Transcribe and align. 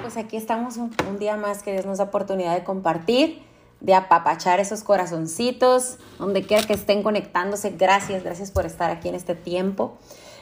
pues 0.00 0.16
aquí 0.16 0.36
estamos 0.36 0.76
un, 0.76 0.90
día 1.18 1.36
más 1.36 1.62
que 1.62 1.72
Dios 1.72 1.86
nos 1.86 1.98
da 1.98 2.04
oportunidad 2.04 2.54
de 2.54 2.64
compartir, 2.64 3.42
de 3.80 3.94
apapachar 3.94 4.60
esos 4.60 4.82
corazoncitos, 4.82 5.98
donde 6.18 6.42
quiera 6.42 6.66
que 6.66 6.74
estén 6.74 7.02
conectándose. 7.02 7.70
Gracias, 7.70 8.22
gracias 8.22 8.50
por 8.50 8.66
estar 8.66 8.90
aquí 8.90 9.08
en 9.08 9.14
este 9.14 9.34
tiempo. 9.34 9.96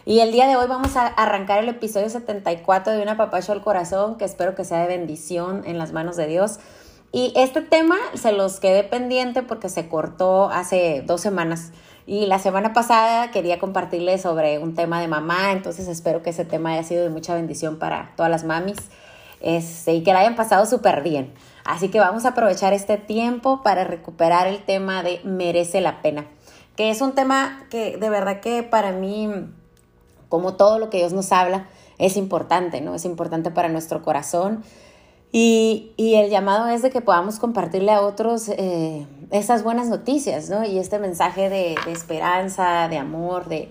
Y 0.05 0.21
el 0.21 0.33
día 0.33 0.47
de 0.47 0.57
hoy 0.57 0.67
vamos 0.67 0.97
a 0.97 1.07
arrancar 1.07 1.63
el 1.63 1.69
episodio 1.69 2.09
74 2.09 2.93
de 2.93 3.03
Un 3.03 3.09
apapacho 3.09 3.53
al 3.53 3.63
corazón, 3.63 4.17
que 4.17 4.25
espero 4.25 4.55
que 4.55 4.65
sea 4.65 4.81
de 4.81 4.89
bendición 4.89 5.63
en 5.67 5.79
las 5.79 5.93
manos 5.93 6.17
de 6.17 6.27
Dios. 6.27 6.59
Y 7.13 7.33
este 7.37 7.61
tema 7.61 7.97
se 8.15 8.33
los 8.33 8.61
quedé 8.61 8.85
pendiente 8.85 9.43
porque 9.43 9.69
se 9.69 9.89
cortó 9.89 10.51
hace 10.51 11.03
dos 11.07 11.21
semanas. 11.21 11.71
Y 12.07 12.27
la 12.27 12.39
semana 12.39 12.73
pasada 12.73 13.31
quería 13.31 13.59
compartirles 13.59 14.23
sobre 14.23 14.59
un 14.59 14.75
tema 14.75 15.01
de 15.01 15.09
mamá, 15.09 15.53
entonces 15.53 15.89
espero 15.89 16.23
que 16.23 16.31
ese 16.31 16.47
tema 16.47 16.73
haya 16.73 16.83
sido 16.83 17.05
de 17.05 17.11
mucha 17.11 17.35
bendición 17.35 17.79
para 17.79 18.13
todas 18.17 18.31
las 18.31 18.45
mamis 18.45 18.79
este, 19.41 19.95
y 19.95 20.03
que 20.03 20.13
la 20.13 20.21
hayan 20.21 20.37
pasado 20.37 20.67
súper 20.67 21.03
bien. 21.03 21.33
Así 21.65 21.91
que 21.91 22.01
vamos 22.01 22.25
a 22.25 22.31
aprovechar 22.31 22.73
este 22.73 22.97
tiempo 22.97 23.63
para 23.63 23.85
recuperar 23.85 24.47
el 24.47 24.65
tema 24.65 25.03
de 25.03 25.21
merece 25.25 25.81
la 25.81 26.01
pena, 26.01 26.27
que 26.77 26.91
es 26.91 27.01
un 27.03 27.13
tema 27.13 27.67
que 27.71 27.97
de 27.97 28.09
verdad 28.09 28.41
que 28.41 28.63
para 28.63 28.93
mí, 28.93 29.29
como 30.29 30.55
todo 30.55 30.79
lo 30.79 30.89
que 30.89 30.99
Dios 30.99 31.13
nos 31.13 31.31
habla, 31.31 31.67
es 31.99 32.17
importante, 32.17 32.81
¿no? 32.81 32.95
Es 32.95 33.05
importante 33.05 33.51
para 33.51 33.69
nuestro 33.69 34.03
corazón. 34.03 34.65
Y, 35.31 35.93
el 35.99 36.31
llamado 36.31 36.69
es 36.69 36.81
de 36.81 36.91
que 36.91 37.03
podamos 37.03 37.39
compartirle 37.39 37.93
a 37.93 38.01
otros 38.01 38.49
eh, 38.49 39.07
esas 39.31 39.63
buenas 39.63 39.89
noticias, 39.89 40.49
¿no? 40.49 40.65
Y 40.65 40.79
este 40.79 40.99
mensaje 40.99 41.51
de, 41.51 41.75
esperanza, 41.89 42.89
de 42.89 42.97
amor, 42.97 43.47
de, 43.47 43.71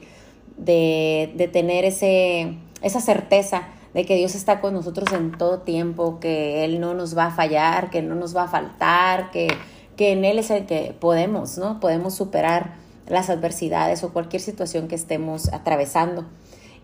de, 0.58 1.50
tener 1.52 1.84
ese, 1.84 2.58
esa 2.84 3.02
certeza 3.02 3.70
de 3.98 4.06
que 4.06 4.16
Dios 4.16 4.36
está 4.36 4.62
con 4.62 4.76
nosotros 4.76 5.12
en 5.12 5.31
todo 5.31 5.62
tiempo, 5.62 6.20
que 6.20 6.64
Él 6.64 6.80
no 6.80 6.94
nos 6.94 7.17
va 7.17 7.26
a 7.26 7.31
fallar, 7.31 7.90
que 7.90 8.03
no 8.03 8.14
nos 8.14 8.38
va 8.38 8.44
a 8.44 8.48
faltar, 8.48 9.31
que, 9.31 9.48
que 9.95 10.12
en 10.12 10.23
Él 10.23 10.38
es 10.38 10.52
el 10.52 10.67
que 10.67 10.95
podemos, 11.00 11.58
¿no? 11.58 11.80
Podemos 11.80 12.14
superar 12.14 12.75
las 13.08 13.31
adversidades 13.31 14.03
o 14.03 14.14
cualquier 14.14 14.44
situación 14.44 14.88
que 14.88 14.94
estemos 14.94 15.52
atravesando. 15.52 16.25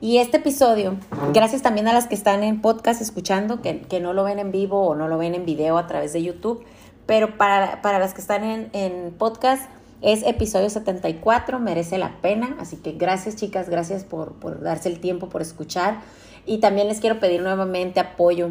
Y 0.02 0.18
este 0.18 0.38
episodio, 0.38 0.96
gracias 1.36 1.62
también 1.62 1.88
a 1.88 1.94
las 1.94 2.08
que 2.08 2.16
están 2.16 2.42
en 2.42 2.62
podcast 2.62 3.00
escuchando, 3.00 3.62
que, 3.62 4.00
no 4.02 4.14
lo 4.14 4.24
ven 4.24 4.40
en 4.40 4.52
vivo 4.52 4.82
o 4.88 4.96
no 4.96 5.08
lo 5.08 5.20
ven 5.20 5.36
en 5.36 5.46
video 5.46 5.78
a 5.78 5.86
través 5.86 6.14
de 6.14 6.24
YouTube, 6.24 6.66
pero 7.06 7.38
para, 7.38 7.80
las 7.84 8.16
que 8.16 8.22
están 8.22 8.44
en, 8.74 9.14
podcast 9.20 9.70
es 10.02 10.24
episodio 10.24 10.72
74, 10.72 11.60
merece 11.60 12.00
la 12.00 12.18
pena. 12.22 12.58
Así 12.60 12.78
que 12.78 12.94
gracias 12.94 13.36
chicas, 13.36 13.70
gracias 13.70 14.04
por, 14.04 14.34
por 14.34 14.62
darse 14.62 14.90
el 14.90 15.00
tiempo, 15.00 15.30
por 15.30 15.44
escuchar. 15.44 16.02
Y 16.46 16.60
también 16.60 16.88
les 16.88 17.00
quiero 17.00 17.20
pedir 17.20 17.42
nuevamente 17.42 18.00
apoyo 18.00 18.50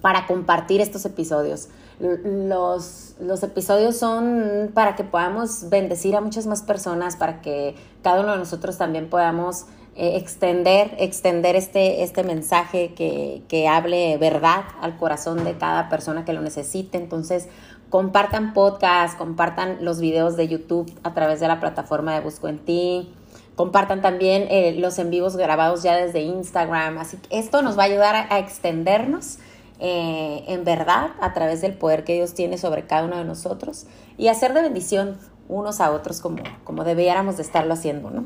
para 0.00 0.26
compartir 0.26 0.80
estos 0.80 1.04
episodios. 1.04 1.68
Los, 1.98 3.14
los, 3.20 3.42
episodios 3.42 3.96
son 3.96 4.70
para 4.74 4.96
que 4.96 5.04
podamos 5.04 5.70
bendecir 5.70 6.14
a 6.14 6.20
muchas 6.20 6.46
más 6.46 6.62
personas, 6.62 7.16
para 7.16 7.40
que 7.40 7.74
cada 8.02 8.20
uno 8.20 8.32
de 8.32 8.38
nosotros 8.38 8.76
también 8.76 9.08
podamos 9.08 9.64
eh, 9.94 10.16
extender, 10.16 10.94
extender 10.98 11.56
este, 11.56 12.02
este 12.02 12.22
mensaje 12.22 12.92
que, 12.92 13.42
que 13.48 13.66
hable 13.66 14.18
verdad 14.18 14.64
al 14.82 14.98
corazón 14.98 15.42
de 15.42 15.56
cada 15.56 15.88
persona 15.88 16.26
que 16.26 16.34
lo 16.34 16.42
necesite. 16.42 16.98
Entonces, 16.98 17.48
compartan 17.88 18.52
podcast, 18.52 19.16
compartan 19.16 19.78
los 19.80 19.98
videos 19.98 20.36
de 20.36 20.48
YouTube 20.48 20.92
a 21.02 21.14
través 21.14 21.40
de 21.40 21.48
la 21.48 21.60
plataforma 21.60 22.14
de 22.14 22.20
Busco 22.20 22.48
en 22.48 22.58
Ti. 22.58 23.10
Compartan 23.56 24.02
también 24.02 24.46
eh, 24.50 24.74
los 24.78 24.98
en 24.98 25.10
vivos 25.10 25.36
grabados 25.36 25.82
ya 25.82 25.96
desde 25.96 26.20
Instagram. 26.20 26.98
Así 26.98 27.16
que 27.16 27.38
esto 27.38 27.62
nos 27.62 27.76
va 27.76 27.82
a 27.82 27.86
ayudar 27.86 28.26
a, 28.30 28.38
extendernos 28.38 29.38
eh, 29.80 30.44
en 30.46 30.64
verdad 30.64 31.10
a 31.20 31.32
través 31.32 31.62
del 31.62 31.74
poder 31.74 32.04
que 32.04 32.14
Dios 32.14 32.34
tiene 32.34 32.58
sobre 32.58 32.86
cada 32.86 33.04
uno 33.04 33.16
de 33.16 33.24
nosotros 33.24 33.86
y 34.18 34.28
hacer 34.28 34.54
de 34.54 34.62
bendición 34.62 35.18
unos 35.48 35.80
a 35.80 35.90
otros 35.90 36.20
como, 36.20 36.42
como 36.64 36.84
debiéramos 36.84 37.36
de 37.36 37.42
estarlo 37.42 37.74
haciendo, 37.74 38.10
¿no? 38.10 38.24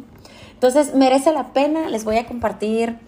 Entonces, 0.53 0.95
merece 0.95 1.33
la 1.33 1.53
pena. 1.53 1.89
Les 1.89 2.05
voy 2.05 2.19
a 2.19 2.27
compartir 2.27 2.99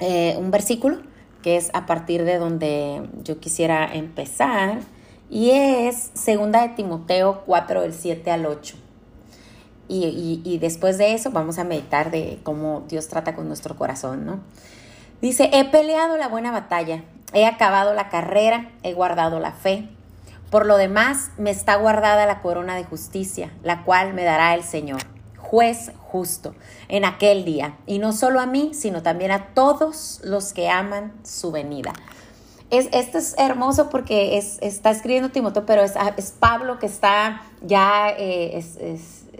eh, 0.00 0.36
un 0.38 0.50
versículo 0.50 0.98
que 1.42 1.56
es 1.56 1.70
a 1.74 1.86
partir 1.86 2.24
de 2.24 2.38
donde 2.38 3.02
yo 3.22 3.38
quisiera 3.40 3.92
empezar. 3.92 4.80
Y 5.30 5.50
es 5.50 6.10
segunda 6.14 6.62
de 6.62 6.74
Timoteo 6.74 7.42
4, 7.46 7.82
del 7.82 7.94
7 7.94 8.30
al 8.30 8.46
8. 8.46 8.76
Y, 9.94 10.58
después 10.58 10.96
de 10.96 11.12
eso 11.12 11.30
vamos 11.30 11.58
a 11.58 11.64
meditar 11.64 12.10
de 12.10 12.38
cómo 12.42 12.84
Dios 12.88 13.08
trata 13.08 13.34
con 13.34 13.46
nuestro 13.46 13.76
corazón, 13.76 14.24
¿no? 14.24 14.40
Dice, 15.20 15.50
he 15.52 15.64
peleado 15.64 16.16
la 16.16 16.28
buena 16.28 16.50
batalla, 16.50 17.04
he 17.32 17.46
acabado 17.46 17.94
la 17.94 18.08
carrera, 18.08 18.70
he 18.82 18.94
guardado 18.94 19.38
la 19.38 19.52
fe. 19.52 19.88
Por 20.50 20.66
lo 20.66 20.76
demás, 20.76 21.30
me 21.36 21.50
está 21.50 21.76
guardada 21.76 22.26
la 22.26 22.40
corona 22.40 22.74
de 22.74 22.84
justicia, 22.84 23.52
la 23.62 23.84
cual 23.84 24.14
me 24.14 24.24
dará 24.24 24.54
el 24.54 24.62
Señor 24.62 25.02
juez 25.36 25.92
justo 25.98 26.54
en 26.88 27.04
aquel 27.04 27.44
día, 27.44 27.76
y 27.84 27.98
no 27.98 28.14
solo 28.14 28.40
a 28.40 28.46
mí, 28.46 28.70
sino 28.72 29.02
también 29.02 29.30
a 29.30 29.48
todos 29.54 30.20
los 30.24 30.54
que 30.54 30.70
aman 30.70 31.12
su 31.24 31.52
venida. 31.52 31.92
Es, 32.70 32.88
esto 32.92 33.18
es 33.18 33.34
hermoso 33.36 33.90
porque 33.90 34.38
es, 34.38 34.56
está 34.62 34.90
escribiendo 34.90 35.28
Timoteo, 35.28 35.66
pero 35.66 35.82
es, 35.82 35.92
es 36.16 36.30
Pablo 36.30 36.78
que 36.78 36.86
está 36.86 37.42
ya, 37.60 38.08
eh, 38.16 38.64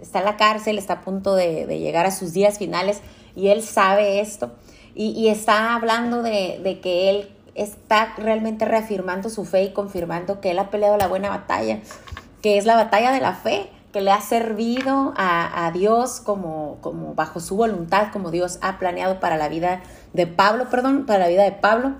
está 0.03 0.19
en 0.19 0.25
la 0.25 0.37
cárcel, 0.37 0.77
está 0.77 0.93
a 0.93 1.01
punto 1.01 1.35
de, 1.35 1.65
llegar 1.79 2.05
a 2.05 2.11
sus 2.11 2.33
días 2.33 2.59
finales 2.59 3.01
y 3.35 3.47
él 3.47 3.63
sabe 3.63 4.19
esto 4.19 4.51
y, 4.95 5.11
y 5.11 5.29
está 5.29 5.75
hablando 5.75 6.21
de, 6.21 6.79
que 6.81 7.09
él 7.09 7.29
está 7.55 8.13
realmente 8.17 8.65
reafirmando 8.65 9.29
su 9.29 9.45
fe 9.45 9.63
y 9.63 9.73
confirmando 9.73 10.39
que 10.41 10.51
él 10.51 10.59
ha 10.59 10.69
peleado 10.69 10.97
la 10.97 11.07
buena 11.07 11.29
batalla, 11.29 11.79
que 12.41 12.57
es 12.57 12.65
la 12.65 12.75
batalla 12.75 13.11
de 13.11 13.21
la 13.21 13.33
fe 13.33 13.69
que 13.93 14.01
le 14.01 14.11
ha 14.11 14.21
servido 14.21 15.13
a, 15.15 15.69
Dios 15.71 16.19
como, 16.19 16.79
como 16.81 17.13
bajo 17.13 17.39
su 17.39 17.55
voluntad, 17.55 18.11
como 18.11 18.31
Dios 18.31 18.57
ha 18.61 18.79
planeado 18.79 19.19
para 19.19 19.37
la 19.37 19.49
vida 19.49 19.83
de 20.13 20.25
Pablo, 20.25 20.67
perdón, 20.69 21.05
para 21.05 21.19
la 21.19 21.27
vida 21.27 21.43
de 21.43 21.51
Pablo. 21.51 21.93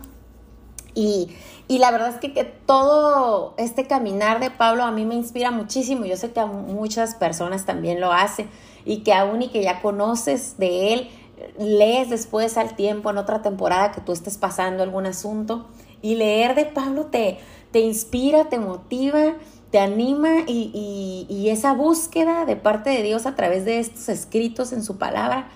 Y, 0.95 1.35
la 1.77 1.91
verdad 1.91 2.09
es 2.09 2.17
que, 2.17 2.33
que, 2.33 2.43
todo 2.43 3.53
este 3.57 3.85
caminar 3.85 4.39
de 4.39 4.51
Pablo 4.51 4.83
a 4.83 4.91
mí 4.91 5.05
me 5.05 5.15
inspira 5.15 5.51
muchísimo. 5.51 6.05
Yo 6.05 6.17
sé 6.17 6.31
que 6.31 6.39
a 6.39 6.45
muchas 6.45 7.15
personas 7.15 7.65
también 7.65 8.01
lo 8.01 8.11
hace 8.11 8.47
y 8.85 8.99
que 8.99 9.13
aún 9.13 9.41
y 9.41 9.49
que 9.49 9.63
ya 9.63 9.81
conoces 9.81 10.57
de 10.57 10.93
él, 10.93 11.09
lees 11.57 12.09
después 12.09 12.57
al 12.57 12.75
tiempo 12.75 13.09
en 13.09 13.17
otra 13.17 13.41
temporada 13.41 13.91
que 13.91 14.01
tú 14.01 14.11
estés 14.11 14.37
pasando 14.37 14.83
algún 14.83 15.05
asunto 15.05 15.67
y 16.01 16.15
leer 16.15 16.55
de 16.55 16.65
Pablo 16.65 17.05
te, 17.07 17.39
te 17.71 17.79
inspira, 17.79 18.45
te 18.45 18.59
motiva 18.59 19.35
te 19.73 19.79
anima 19.79 20.41
y, 20.45 21.47
esa 21.49 21.73
búsqueda 21.73 22.45
de 22.45 22.55
parte 22.55 22.91
de 22.91 23.01
Dios 23.01 23.25
a 23.25 23.35
través 23.35 23.65
de 23.65 23.79
estos 23.79 24.07
escritos 24.07 24.71
en 24.71 24.83
su 24.83 24.99
palabra 24.99 25.47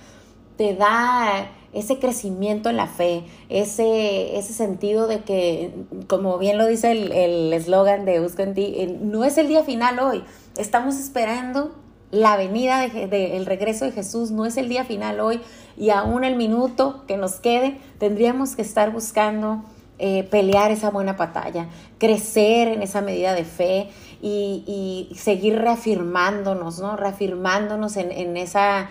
te 0.58 0.74
da 0.74 1.52
ese 1.74 2.00
crecimiento 2.00 2.70
en 2.70 2.78
la 2.78 2.88
fe, 2.88 3.24
ese, 3.50 4.38
ese 4.38 4.54
sentido 4.54 5.08
de 5.08 5.22
que, 5.22 5.74
como 6.08 6.38
bien 6.38 6.58
lo 6.58 6.66
dice 6.66 6.92
el 6.92 7.54
eslogan 7.54 8.06
de 8.06 8.20
Busco 8.20 8.42
en 8.42 8.54
ti, 8.54 8.98
no 9.02 9.24
es 9.26 9.38
el 9.38 9.48
día 9.48 9.64
final 9.64 10.00
hoy, 10.00 10.24
estamos 10.58 10.96
esperando 10.96 11.72
la 12.12 12.38
venida 12.38 12.80
del 12.88 13.10
de, 13.10 13.44
regreso 13.46 13.86
de 13.86 13.92
Jesús, 13.92 14.32
no 14.32 14.46
es 14.46 14.58
el 14.58 14.70
día 14.70 14.86
final 14.86 15.20
hoy 15.20 15.42
y 15.76 15.90
aún 15.90 16.24
el 16.24 16.36
minuto 16.36 17.04
que 17.08 17.18
nos 17.18 17.36
quede, 17.36 17.78
tendríamos 18.00 18.56
que 18.56 18.62
estar 18.62 18.92
buscando 18.92 19.64
eh, 20.00 20.24
pelear 20.24 20.72
esa 20.72 20.90
buena 20.90 21.14
batalla, 21.14 21.68
crecer 21.98 22.70
en 22.70 22.82
esa 22.82 23.02
medida 23.02 23.34
de 23.34 23.44
fe 23.44 23.90
y, 24.22 25.10
seguir 25.18 25.58
reafirmándonos, 25.58 26.80
¿no? 26.80 26.96
Reafirmándonos 26.96 27.98
en, 27.98 28.38
esa, 28.38 28.90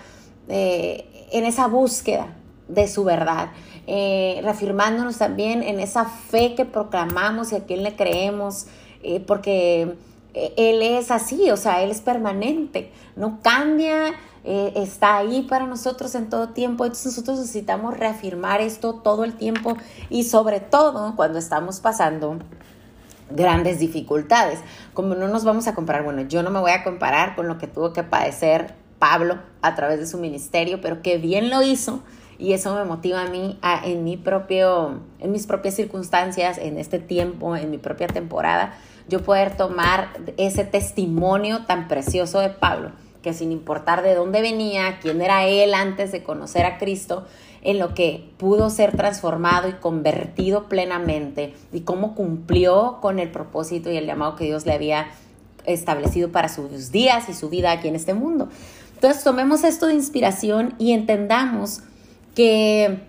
eh, 0.49 1.29
en 1.33 1.45
esa 1.45 1.69
búsqueda 1.69 2.36
de 2.69 2.89
su 2.89 3.05
verdad. 3.05 3.51
Eh, 3.87 4.41
reafirmándonos 4.43 5.19
también 5.19 5.63
en 5.63 5.81
esa 5.81 6.05
fe 6.05 6.55
que 6.55 6.65
proclamamos 6.65 7.53
y 7.53 7.57
a 7.57 7.65
quien 7.65 7.83
le 7.83 7.95
creemos, 7.95 8.67
porque 9.29 9.95
Él 10.35 10.83
es 10.83 11.13
así, 11.13 11.51
o 11.53 11.57
sea, 11.57 11.83
Él 11.83 11.93
es 11.93 12.01
permanente, 12.01 12.91
no 13.15 13.39
cambia, 13.41 14.17
eh, 14.49 14.73
está 14.77 15.17
ahí 15.17 15.43
para 15.43 15.67
nosotros 15.67 16.15
en 16.15 16.31
todo 16.31 16.51
tiempo. 16.51 16.85
Entonces 16.85 17.07
nosotros 17.07 17.41
necesitamos 17.41 17.99
reafirmar 17.99 18.61
esto 18.61 18.95
todo 18.95 19.25
el 19.25 19.35
tiempo 19.35 19.77
y 20.09 20.23
sobre 20.23 20.61
todo 20.61 21.17
cuando 21.17 21.41
estamos 21.41 21.81
pasando 21.81 22.39
grandes 23.29 23.81
dificultades. 23.81 24.61
Como 24.95 25.17
no 25.17 25.27
nos 25.27 25.43
vamos 25.43 25.67
a 25.67 25.75
comparar, 25.75 26.05
bueno, 26.05 26.23
yo 26.23 26.45
no 26.45 26.51
me 26.51 26.61
voy 26.61 26.71
a 26.71 26.85
comparar 26.85 27.35
con 27.35 27.49
lo 27.49 27.59
que 27.59 27.67
tuvo 27.67 27.93
que 27.93 28.05
padecer 28.05 28.75
Pablo 29.01 29.41
a 29.63 29.75
través 29.75 29.99
de 29.99 30.07
su 30.07 30.17
ministerio, 30.17 30.81
pero 30.81 31.03
que 31.03 31.19
bien 31.19 31.51
lo 31.51 31.63
hizo 31.63 32.01
y 32.39 32.53
eso 32.53 32.75
me 32.75 32.85
motiva 32.85 33.23
a 33.23 33.29
mí 33.29 33.59
en 33.85 34.05
mi 34.05 34.17
propio 34.17 35.01
en 35.19 35.33
mis 35.33 35.47
propias 35.47 35.75
circunstancias, 35.75 36.59
en 36.59 36.79
este 36.79 36.99
tiempo, 36.99 37.57
en 37.57 37.71
mi 37.71 37.79
propia 37.79 38.07
temporada, 38.07 38.75
yo 39.09 39.23
poder 39.23 39.57
tomar 39.57 40.09
ese 40.37 40.65
testimonio 40.65 41.65
tan 41.67 41.89
precioso 41.89 42.41
de 42.41 42.51
Pablo 42.51 42.91
que 43.27 43.35
sin 43.35 43.51
importar 43.51 44.05
de 44.05 44.15
dónde 44.15 44.41
venía, 44.41 45.01
quién 45.03 45.21
era 45.21 45.47
él 45.47 45.75
antes 45.75 46.13
de 46.13 46.23
conocer 46.23 46.65
a 46.65 46.79
Cristo, 46.79 47.27
en 47.61 47.81
lo 47.81 47.93
que 47.93 48.31
pudo 48.37 48.71
ser 48.71 48.97
transformado 48.97 49.69
y 49.69 49.73
convertido 49.73 50.69
plenamente 50.69 51.53
y 51.73 51.81
cómo 51.81 52.15
cumplió 52.15 52.99
con 53.03 53.19
el 53.19 53.33
propósito 53.33 53.91
y 53.91 53.97
el 53.97 54.07
llamado 54.07 54.37
que 54.37 54.45
Dios 54.45 54.65
le 54.65 54.75
había 54.75 55.09
establecido 55.65 56.31
para 56.31 56.49
sus 56.49 56.93
días 56.93 57.29
y 57.29 57.35
su 57.35 57.49
vida 57.49 57.73
aquí 57.73 57.89
en 57.89 57.97
este 57.97 58.15
mundo. 58.15 58.49
Entonces 58.95 59.25
tomemos 59.25 59.65
esto 59.65 59.89
de 59.89 59.95
inspiración 59.95 60.75
y 60.79 60.93
entendamos 60.93 61.81
que 62.37 63.01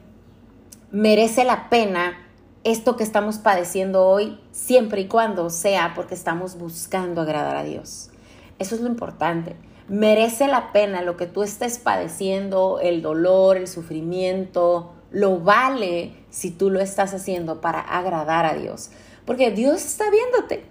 merece 0.89 1.43
la 1.43 1.69
pena 1.69 2.17
esto 2.63 2.95
que 2.95 3.03
estamos 3.03 3.37
padeciendo 3.37 4.07
hoy, 4.07 4.39
siempre 4.51 5.01
y 5.01 5.07
cuando 5.07 5.49
sea 5.49 5.91
porque 5.95 6.15
estamos 6.15 6.57
buscando 6.57 7.21
agradar 7.21 7.57
a 7.57 7.63
Dios. 7.63 8.09
Eso 8.57 8.75
es 8.75 8.81
lo 8.81 8.87
importante. 8.87 9.55
Merece 9.89 10.47
la 10.47 10.71
pena 10.71 11.01
lo 11.01 11.17
que 11.17 11.27
tú 11.27 11.43
estés 11.43 11.77
padeciendo, 11.77 12.79
el 12.81 13.01
dolor, 13.01 13.57
el 13.57 13.67
sufrimiento, 13.67 14.93
lo 15.11 15.39
vale 15.39 16.13
si 16.29 16.49
tú 16.49 16.69
lo 16.69 16.79
estás 16.79 17.13
haciendo 17.13 17.61
para 17.61 17.81
agradar 17.81 18.45
a 18.45 18.53
Dios. 18.53 18.91
Porque 19.25 19.51
Dios 19.51 19.85
está 19.85 20.09
viéndote. 20.09 20.63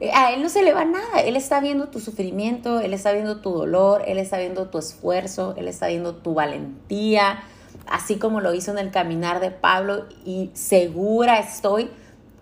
Eh, 0.00 0.10
a 0.12 0.32
Él 0.32 0.42
no 0.42 0.48
se 0.48 0.64
le 0.64 0.72
va 0.72 0.84
nada. 0.84 1.20
Él 1.20 1.36
está 1.36 1.60
viendo 1.60 1.88
tu 1.88 2.00
sufrimiento, 2.00 2.80
Él 2.80 2.94
está 2.94 3.12
viendo 3.12 3.40
tu 3.40 3.52
dolor, 3.52 4.02
Él 4.06 4.18
está 4.18 4.38
viendo 4.38 4.68
tu 4.70 4.78
esfuerzo, 4.78 5.54
Él 5.56 5.68
está 5.68 5.86
viendo 5.86 6.16
tu 6.16 6.34
valentía, 6.34 7.44
así 7.86 8.16
como 8.16 8.40
lo 8.40 8.54
hizo 8.54 8.70
en 8.70 8.78
el 8.78 8.90
caminar 8.90 9.40
de 9.40 9.50
Pablo 9.50 10.06
y 10.24 10.50
segura 10.54 11.38
estoy 11.38 11.90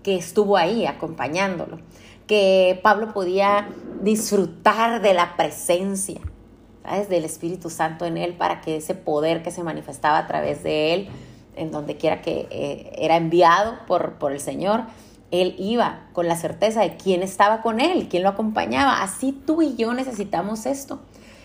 que 0.02 0.16
estuvo 0.16 0.56
ahí 0.56 0.86
acompañándolo, 0.86 1.78
que 2.26 2.80
Pablo 2.82 3.12
podía 3.12 3.68
disfrutar 4.02 5.02
de 5.02 5.14
la 5.14 5.36
presencia, 5.36 6.20
¿sabes? 6.82 7.08
Del 7.08 7.24
Espíritu 7.24 7.70
Santo 7.70 8.04
en 8.04 8.16
él 8.16 8.34
para 8.34 8.60
que 8.60 8.76
ese 8.76 8.94
poder 8.94 9.42
que 9.42 9.50
se 9.50 9.62
manifestaba 9.62 10.18
a 10.18 10.26
través 10.26 10.62
de 10.62 10.94
él, 10.94 11.08
en 11.56 11.70
donde 11.70 11.96
quiera 11.96 12.22
que 12.22 12.46
eh, 12.50 12.92
era 12.96 13.16
enviado 13.16 13.74
por, 13.86 14.14
por 14.14 14.32
el 14.32 14.40
Señor, 14.40 14.84
él 15.30 15.54
iba 15.58 16.08
con 16.12 16.26
la 16.26 16.36
certeza 16.36 16.80
de 16.80 16.96
quién 16.96 17.22
estaba 17.22 17.62
con 17.62 17.80
él, 17.80 18.08
quién 18.08 18.22
lo 18.22 18.30
acompañaba. 18.30 19.02
Así 19.02 19.32
tú 19.32 19.62
y 19.62 19.76
yo 19.76 19.92
necesitamos 19.94 20.66
esto. 20.66 21.00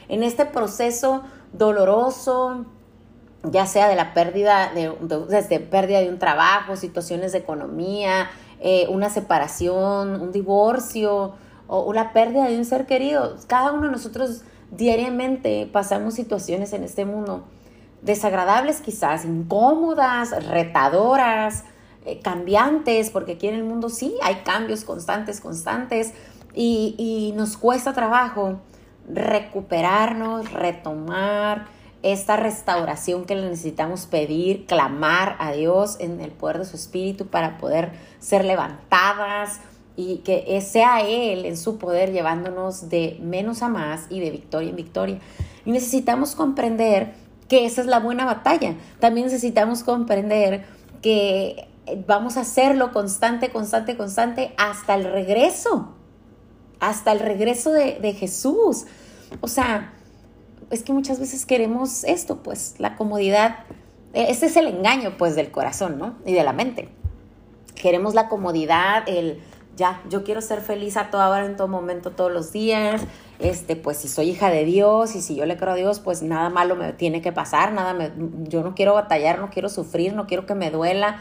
En 0.08 0.24
este 0.24 0.46
proceso 0.46 1.24
doloroso, 1.54 2.66
ya 3.52 3.66
sea 3.66 3.88
de 3.88 3.96
la 3.96 4.14
pérdida 4.14 4.72
de, 4.74 4.92
desde 5.30 5.60
pérdida 5.60 6.00
de 6.00 6.10
un 6.10 6.20
trabajo, 6.20 6.76
situaciones 6.76 7.32
de 7.32 7.40
economía, 7.40 8.30
eh, 8.60 8.88
una 8.90 9.10
separación, 9.10 10.22
un 10.22 10.32
divorcio 10.32 11.34
o 11.68 11.94
la 11.94 12.14
pérdida 12.14 12.48
de 12.48 12.58
un 12.58 12.66
ser 12.66 12.86
querido. 12.86 13.38
Cada 13.48 13.72
uno 13.72 13.88
de 13.88 13.92
nosotros 13.92 14.44
diariamente 14.72 15.68
pasamos 15.72 16.14
situaciones 16.14 16.74
en 16.74 16.84
este 16.84 17.06
mundo 17.06 17.46
desagradables 18.06 18.82
quizás, 18.82 19.26
incómodas, 19.26 20.46
retadoras, 20.46 21.64
eh, 22.06 22.20
cambiantes, 22.20 23.10
porque 23.10 23.34
aquí 23.34 23.48
en 23.48 23.56
el 23.56 23.64
mundo 23.64 23.90
sí 23.90 24.16
hay 24.22 24.36
cambios 24.46 24.84
constantes, 24.84 25.42
constantes, 25.42 26.14
y, 26.54 26.96
y 26.98 27.36
nos 27.36 27.58
cuesta 27.58 27.94
trabajo 27.94 28.60
recuperarnos, 29.12 30.54
retomar, 30.54 31.66
esta 32.06 32.38
restauración 32.38 33.26
que 33.26 33.34
necesitamos 33.34 34.06
pedir, 34.06 34.68
clamar 34.68 35.36
a 35.40 35.52
Dios 35.54 35.98
en 36.00 36.22
el 36.22 36.30
poder 36.30 36.60
de 36.60 36.66
su 36.66 36.76
Espíritu 36.76 37.26
para 37.26 37.58
poder 37.58 37.94
ser 38.20 38.46
levantadas 38.46 39.60
y 39.96 40.18
que 40.18 40.62
sea 40.62 41.02
Él 41.02 41.46
en 41.46 41.58
su 41.58 41.80
poder 41.80 42.12
llevándonos 42.12 42.90
de 42.90 43.18
menos 43.22 43.64
a 43.64 43.70
más 43.70 44.06
y 44.12 44.20
de 44.20 44.30
victoria 44.30 44.70
en 44.70 44.76
victoria. 44.76 45.20
Y 45.66 45.72
necesitamos 45.72 46.36
comprender 46.36 47.14
que 47.48 47.66
esa 47.66 47.82
es 47.82 47.88
la 47.88 48.00
buena 48.00 48.26
batalla. 48.26 48.76
También 49.00 49.26
necesitamos 49.26 49.84
comprender 49.84 50.64
que 51.02 51.68
vamos 52.06 52.38
a 52.38 52.42
hacerlo 52.42 52.92
constante, 52.92 53.50
constante, 53.50 53.98
constante 53.98 54.54
hasta 54.58 54.94
el 54.94 55.06
regreso, 55.06 55.96
hasta 56.80 57.12
el 57.12 57.20
regreso 57.20 57.72
de, 57.72 57.98
de 58.00 58.14
Jesús. 58.14 58.86
O 59.42 59.48
sea, 59.48 59.94
es 60.70 60.84
que 60.84 60.94
muchas 60.94 61.20
veces 61.20 61.46
queremos 61.46 62.04
esto, 62.04 62.44
pues 62.44 62.76
la 62.80 62.96
comodidad, 62.96 63.60
e, 64.14 64.32
ese 64.32 64.48
es 64.48 64.58
el 64.58 64.68
engaño 64.68 65.18
pues 65.18 65.36
del 65.36 65.52
corazón, 65.52 65.98
¿no? 65.98 66.16
Y 66.26 66.34
de 66.34 66.44
la 66.44 66.54
mente. 66.54 66.90
Queremos 67.76 68.14
la 68.14 68.30
comodidad, 68.30 69.04
el 69.08 69.42
ya, 69.76 70.02
yo 70.10 70.24
quiero 70.24 70.42
ser 70.42 70.62
feliz 70.62 70.96
a 70.96 71.10
toda 71.10 71.30
hora, 71.30 71.46
en 71.46 71.58
todo 71.58 71.68
momento, 71.68 72.12
todos 72.12 72.32
los 72.32 72.52
días. 72.54 73.02
Este, 73.40 73.76
pues 73.76 73.98
si 73.98 74.08
soy 74.08 74.30
hija 74.30 74.50
de 74.50 74.64
Dios 74.64 75.16
y 75.16 75.22
si 75.22 75.36
yo 75.36 75.46
le 75.46 75.58
creo 75.58 75.74
a 75.74 75.76
Dios, 75.76 76.00
pues 76.00 76.24
nada 76.24 76.50
malo 76.50 76.76
me 76.76 76.94
tiene 76.94 77.22
que 77.22 77.34
pasar, 77.34 77.74
nada 77.74 77.94
me, 77.94 78.12
yo 78.48 78.64
no 78.64 78.76
quiero 78.76 78.94
batallar, 78.94 79.40
no 79.40 79.50
quiero 79.50 79.68
sufrir, 79.68 80.14
no 80.14 80.26
quiero 80.26 80.46
que 80.46 80.56
me 80.56 80.72
duela, 80.72 81.20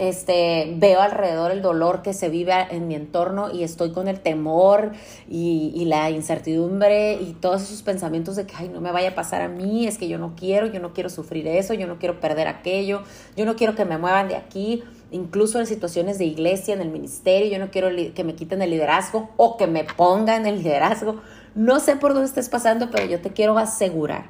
este, 0.00 0.72
veo 0.78 0.98
alrededor 1.02 1.50
el 1.50 1.60
dolor 1.60 2.00
que 2.00 2.14
se 2.14 2.30
vive 2.30 2.54
en 2.70 2.88
mi 2.88 2.94
entorno 2.94 3.52
y 3.52 3.64
estoy 3.64 3.92
con 3.92 4.08
el 4.08 4.20
temor 4.20 4.92
y, 5.28 5.84
la 5.84 6.08
incertidumbre 6.08 7.14
y 7.14 7.34
todos 7.34 7.62
esos 7.62 7.82
pensamientos 7.82 8.36
de 8.36 8.46
que, 8.46 8.54
ay, 8.56 8.70
no 8.70 8.80
me 8.80 8.92
vaya 8.92 9.10
a 9.10 9.14
pasar 9.14 9.42
a 9.42 9.48
mí, 9.48 9.86
es 9.86 9.98
que 9.98 10.08
yo 10.08 10.18
no 10.18 10.36
quiero, 10.36 10.66
yo 10.68 10.80
no 10.80 10.94
quiero 10.94 11.10
sufrir 11.10 11.46
eso, 11.48 11.74
yo 11.74 11.86
no 11.86 11.98
quiero 11.98 12.18
perder 12.18 12.48
aquello, 12.48 13.02
yo 13.36 13.44
no 13.44 13.56
quiero 13.56 13.74
que 13.74 13.84
me 13.84 13.98
muevan 13.98 14.28
de 14.28 14.36
aquí, 14.36 14.82
incluso 15.10 15.60
en 15.60 15.66
situaciones 15.66 16.16
de 16.16 16.24
iglesia, 16.24 16.72
en 16.72 16.80
el 16.80 16.88
ministerio, 16.88 17.50
yo 17.50 17.58
no 17.58 17.70
quiero 17.70 17.88
que 18.14 18.24
me 18.24 18.34
quiten 18.34 18.62
el 18.62 18.70
liderazgo 18.70 19.28
o 19.36 19.58
que 19.58 19.66
me 19.66 19.84
pongan 19.84 20.46
el 20.46 20.62
liderazgo. 20.62 21.20
No 21.54 21.78
sé 21.78 21.96
por 21.96 22.14
dónde 22.14 22.28
estés 22.28 22.48
pasando, 22.48 22.90
pero 22.90 23.04
yo 23.04 23.20
te 23.20 23.30
quiero 23.30 23.58
asegurar 23.58 24.26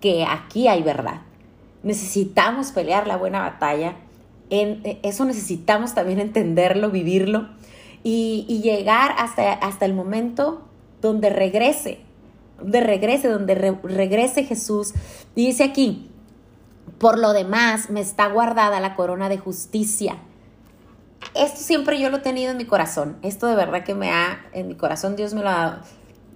que 0.00 0.24
aquí 0.24 0.66
hay 0.66 0.82
verdad. 0.82 1.20
Necesitamos 1.82 2.72
pelear 2.72 3.06
la 3.06 3.18
buena 3.18 3.40
batalla 3.40 3.96
en 4.60 4.80
eh, 4.84 5.00
eso 5.02 5.24
necesitamos 5.24 5.94
también 5.94 6.20
entenderlo, 6.20 6.90
vivirlo 6.90 7.48
y, 8.02 8.60
llegar 8.62 9.14
hasta, 9.18 9.52
hasta 9.52 9.84
el 9.84 9.94
momento 9.94 10.62
donde 11.00 11.30
regrese, 11.30 12.00
donde 12.58 12.80
regrese, 12.80 13.28
donde 13.28 13.54
regrese 13.54 14.44
Jesús. 14.44 14.94
dice 15.34 15.64
aquí, 15.64 16.10
por 16.98 17.18
lo 17.18 17.32
demás 17.32 17.90
me 17.90 18.00
está 18.00 18.28
guardada 18.28 18.80
la 18.80 18.94
corona 18.94 19.28
de 19.28 19.38
justicia. 19.38 20.18
Esto 21.34 21.60
siempre 21.60 21.98
yo 21.98 22.10
lo 22.10 22.18
he 22.18 22.20
tenido 22.20 22.52
en 22.52 22.58
mi 22.58 22.66
corazón. 22.66 23.16
Esto 23.22 23.46
de 23.46 23.56
verdad 23.56 23.82
que 23.82 23.94
me 23.94 24.10
ha, 24.12 24.44
en 24.52 24.68
mi 24.68 24.76
corazón 24.76 25.16
Dios 25.16 25.34
me 25.34 25.42
lo 25.42 25.48
ha 25.48 25.54
dado. 25.54 25.82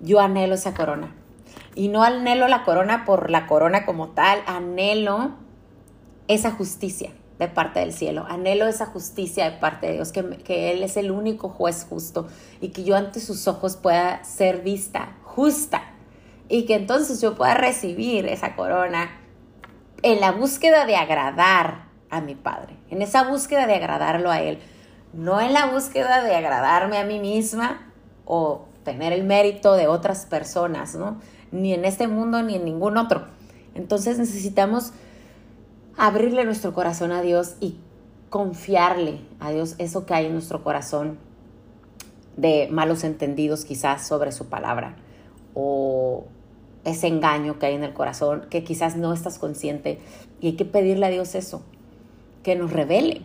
Yo 0.00 0.20
anhelo 0.20 0.54
esa 0.54 0.74
corona. 0.74 1.14
Y 1.74 1.88
no 1.88 2.02
anhelo 2.02 2.48
la 2.48 2.64
corona 2.64 3.04
por 3.04 3.30
la 3.30 3.46
corona 3.46 3.84
como 3.84 4.08
tal, 4.08 4.40
anhelo 4.46 5.32
esa 6.26 6.50
justicia 6.50 7.12
de 7.38 7.48
parte 7.48 7.80
del 7.80 7.92
cielo. 7.92 8.26
Anhelo 8.28 8.66
esa 8.66 8.86
justicia 8.86 9.50
de 9.50 9.58
parte 9.58 9.86
de 9.86 9.92
Dios, 9.94 10.12
que, 10.12 10.24
que, 10.38 10.72
Él 10.72 10.82
es 10.82 10.96
el 10.96 11.10
único 11.10 11.48
juez 11.48 11.86
justo 11.88 12.26
y 12.60 12.68
que 12.68 12.84
yo 12.84 12.96
ante 12.96 13.20
sus 13.20 13.46
ojos 13.46 13.76
pueda 13.76 14.24
ser 14.24 14.62
vista 14.62 15.16
justa 15.22 15.82
y 16.48 16.64
que 16.64 16.74
entonces 16.74 17.20
yo 17.20 17.36
pueda 17.36 17.54
recibir 17.54 18.26
esa 18.26 18.56
corona 18.56 19.10
en 20.02 20.20
la 20.20 20.32
búsqueda 20.32 20.86
de 20.86 20.96
agradar 20.96 21.88
a 22.10 22.20
mi 22.20 22.34
Padre, 22.34 22.76
en 22.90 23.02
esa 23.02 23.24
búsqueda 23.24 23.66
de 23.66 23.74
agradarlo 23.74 24.30
a 24.30 24.40
Él, 24.40 24.58
no 25.12 25.40
en 25.40 25.52
la 25.52 25.66
búsqueda 25.66 26.22
de 26.22 26.34
agradarme 26.34 26.98
a 26.98 27.04
mí 27.04 27.18
misma 27.18 27.92
o 28.24 28.66
tener 28.84 29.12
el 29.12 29.24
mérito 29.24 29.74
de 29.74 29.86
otras 29.86 30.26
personas, 30.26 30.94
¿no? 30.94 31.20
Ni 31.50 31.74
en 31.74 31.84
este 31.84 32.08
mundo 32.08 32.42
ni 32.42 32.56
en 32.56 32.64
ningún 32.64 32.96
otro. 32.96 33.26
Entonces 33.74 34.18
necesitamos 34.18 34.92
abrirle 35.98 36.44
nuestro 36.44 36.72
corazón 36.72 37.12
a 37.12 37.20
Dios 37.20 37.56
y 37.60 37.76
confiarle 38.30 39.20
a 39.40 39.50
Dios 39.50 39.74
eso 39.78 40.06
que 40.06 40.14
hay 40.14 40.26
en 40.26 40.32
nuestro 40.32 40.62
corazón 40.62 41.18
de 42.36 42.68
malos 42.70 43.02
entendidos 43.02 43.64
quizás 43.64 44.06
sobre 44.06 44.30
su 44.30 44.46
palabra 44.46 44.96
o 45.54 46.24
ese 46.84 47.08
engaño 47.08 47.58
que 47.58 47.66
hay 47.66 47.74
en 47.74 47.82
el 47.82 47.92
corazón 47.92 48.46
que 48.48 48.62
quizás 48.62 48.96
no 48.96 49.12
estás 49.12 49.38
consciente 49.40 49.98
y 50.40 50.48
hay 50.48 50.52
que 50.52 50.64
pedirle 50.64 51.06
a 51.06 51.10
Dios 51.10 51.34
eso, 51.34 51.62
que 52.44 52.54
nos 52.54 52.72
revele, 52.72 53.22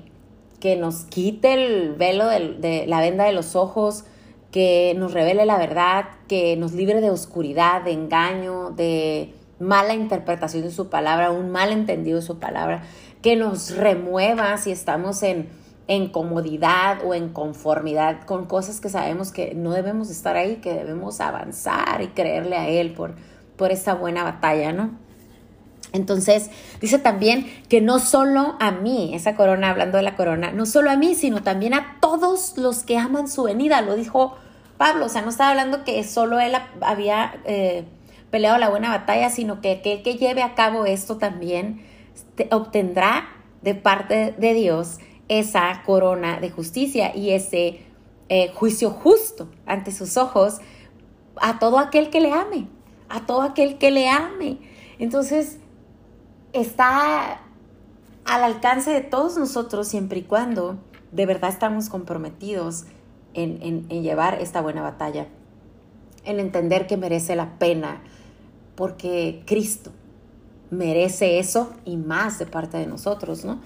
que 0.60 0.76
nos 0.76 1.04
quite 1.04 1.54
el 1.54 1.94
velo 1.94 2.28
de, 2.28 2.86
la 2.88 3.02
venda 3.02 3.26
de 3.26 3.34
los 3.34 3.56
ojos, 3.56 4.06
que 4.52 4.96
nos 4.98 5.14
revele 5.14 5.46
la 5.46 5.60
verdad, 5.60 6.06
que 6.28 6.58
nos 6.58 6.74
libre 6.74 7.02
de 7.02 7.12
oscuridad, 7.12 7.84
de 7.84 7.92
engaño, 7.92 8.72
de 8.72 9.36
mala 9.64 9.94
interpretación 9.94 10.64
de 10.64 10.72
su 10.72 10.90
palabra, 10.90 11.32
un 11.32 11.52
mal 11.52 11.72
entendido 11.72 12.20
de 12.20 12.26
su 12.26 12.40
palabra, 12.40 12.84
que 13.22 13.36
nos 13.36 13.76
remueva 13.76 14.58
si 14.58 14.72
estamos 14.72 15.24
en, 15.24 15.50
en 15.88 16.10
comodidad 16.10 17.00
o 17.06 17.14
en 17.14 17.30
conformidad 17.30 18.24
con 18.26 18.46
cosas 18.46 18.80
que 18.80 18.90
sabemos 18.90 19.32
que 19.32 19.54
no 19.56 19.72
debemos 19.72 20.10
estar 20.10 20.36
ahí, 20.36 20.58
que 20.58 20.74
debemos 20.74 21.22
avanzar 21.22 22.02
y 22.02 22.08
creerle 22.08 22.58
a 22.58 22.68
Él 22.68 22.94
por, 22.94 23.16
por 23.58 23.72
esta 23.72 23.94
buena 23.94 24.24
batalla, 24.24 24.74
¿no? 24.74 24.92
Entonces, 25.94 26.50
dice 26.82 26.98
también 26.98 27.46
que 27.70 27.80
no 27.80 28.00
solo 28.00 28.56
a 28.60 28.72
mí, 28.72 29.12
esa 29.14 29.36
corona, 29.36 29.70
hablando 29.70 29.98
de 29.98 30.04
la 30.04 30.16
corona, 30.16 30.52
no 30.52 30.66
solo 30.66 30.90
a 30.90 30.98
mí, 30.98 31.14
sino 31.14 31.44
también 31.44 31.76
a 31.76 31.98
todos 32.02 32.58
los 32.58 32.84
que 32.84 32.98
aman 32.98 33.28
su 33.28 33.44
venida, 33.44 33.82
lo 33.82 33.96
dijo 33.96 34.36
Pablo, 34.78 35.06
o 35.06 35.10
sea, 35.10 35.22
no 35.22 35.30
estaba 35.30 35.52
hablando 35.52 35.84
que 35.84 36.04
solo 36.04 36.40
él 36.40 36.54
había... 36.82 37.36
Eh, 37.46 37.86
peleado 38.34 38.58
la 38.58 38.72
buena 38.72 38.90
batalla, 38.90 39.30
sino 39.30 39.62
que 39.62 39.74
aquel 39.74 40.02
que 40.02 40.16
lleve 40.16 40.42
a 40.42 40.56
cabo 40.56 40.86
esto 40.86 41.20
también 41.20 41.86
obtendrá 42.50 43.28
de 43.62 43.76
parte 43.76 44.34
de 44.36 44.56
Dios 44.56 44.98
esa 45.28 45.84
corona 45.86 46.40
de 46.40 46.50
justicia 46.50 47.16
y 47.16 47.30
ese 47.30 47.82
eh, 48.30 48.52
juicio 48.56 48.90
justo 48.90 49.52
ante 49.68 49.92
sus 49.92 50.18
ojos 50.18 50.62
a 51.36 51.60
todo 51.60 51.78
aquel 51.78 52.10
que 52.10 52.22
le 52.22 52.32
ame, 52.32 52.68
a 53.08 53.28
todo 53.28 53.44
aquel 53.44 53.78
que 53.78 53.92
le 53.92 54.10
ame. 54.10 54.58
Entonces, 54.98 55.60
está 56.54 57.40
al 58.26 58.44
alcance 58.44 58.90
de 58.90 59.02
todos 59.02 59.38
nosotros 59.38 59.88
siempre 59.88 60.22
y 60.22 60.24
cuando 60.24 60.80
de 61.12 61.28
verdad 61.28 61.52
estamos 61.52 61.88
comprometidos 61.88 62.86
en, 63.36 63.62
en 63.62 64.02
llevar 64.02 64.42
esta 64.42 64.60
buena 64.60 64.82
batalla, 64.82 65.28
en 66.26 66.40
entender 66.40 66.88
que 66.88 66.98
merece 66.98 67.36
la 67.36 67.60
pena, 67.60 68.02
porque 68.76 69.44
Cristo 69.46 69.92
merece 70.72 71.40
eso 71.40 71.74
y 71.86 71.98
más 71.98 72.40
de 72.40 72.46
parte 72.46 72.78
de 72.78 72.88
nosotros, 72.88 73.46
¿no? 73.46 73.62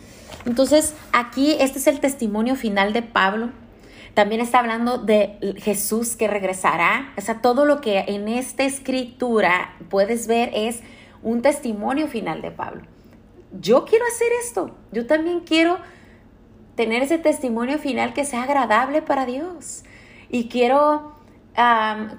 Entonces, 0.45 0.93
aquí 1.11 1.55
este 1.59 1.79
es 1.79 1.87
el 1.87 1.99
testimonio 1.99 2.55
final 2.55 2.93
de 2.93 3.01
Pablo. 3.01 3.49
También 4.13 4.41
está 4.41 4.59
hablando 4.59 4.97
de 4.97 5.55
Jesús 5.57 6.15
que 6.15 6.27
regresará. 6.27 7.13
O 7.17 7.21
sea, 7.21 7.41
todo 7.41 7.65
lo 7.65 7.81
que 7.81 7.99
en 8.07 8.27
esta 8.27 8.63
escritura 8.63 9.75
puedes 9.89 10.27
ver 10.27 10.51
es 10.53 10.81
un 11.21 11.41
testimonio 11.41 12.07
final 12.07 12.41
de 12.41 12.51
Pablo. 12.51 12.81
Yo 13.59 13.85
quiero 13.85 14.05
hacer 14.05 14.29
esto. 14.43 14.75
Yo 14.91 15.05
también 15.05 15.41
quiero 15.41 15.77
tener 16.75 17.03
ese 17.03 17.17
testimonio 17.17 17.79
final 17.79 18.13
que 18.13 18.25
sea 18.25 18.43
agradable 18.43 19.01
para 19.01 19.25
Dios. 19.25 19.83
Y 20.29 20.47
quiero 20.47 21.16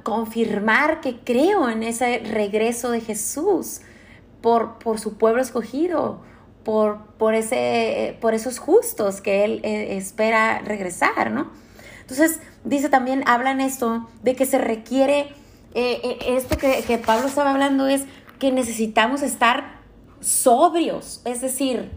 confirmar 0.02 1.00
que 1.00 1.21
creo 1.21 1.68
en 1.68 1.85
ese 1.85 2.18
regreso 2.18 2.90
de 2.90 3.00
Jesús 3.00 3.83
por, 4.40 4.78
por 4.78 4.99
su 4.99 5.16
pueblo 5.16 5.40
escogido, 5.40 6.21
por, 6.64 7.07
por, 7.18 7.35
ese, 7.35 8.16
por 8.21 8.35
esos 8.35 8.59
justos 8.59 9.21
que 9.21 9.45
Él 9.45 9.61
eh, 9.62 9.97
espera 9.97 10.59
regresar, 10.61 11.30
¿no? 11.30 11.50
Entonces, 12.00 12.40
dice 12.64 12.88
también, 12.88 13.23
hablan 13.26 13.61
esto 13.61 14.09
de 14.23 14.35
que 14.35 14.47
se 14.47 14.59
requiere, 14.59 15.33
eh, 15.75 16.00
eh, 16.02 16.18
esto 16.28 16.57
que, 16.57 16.83
que 16.83 16.99
Pablo 16.99 17.28
estaba 17.28 17.52
hablando 17.52 17.87
es 17.87 18.04
que 18.38 18.50
necesitamos 18.50 19.23
estar 19.23 19.78
sobrios, 20.21 21.21
es 21.25 21.40
decir, 21.40 21.90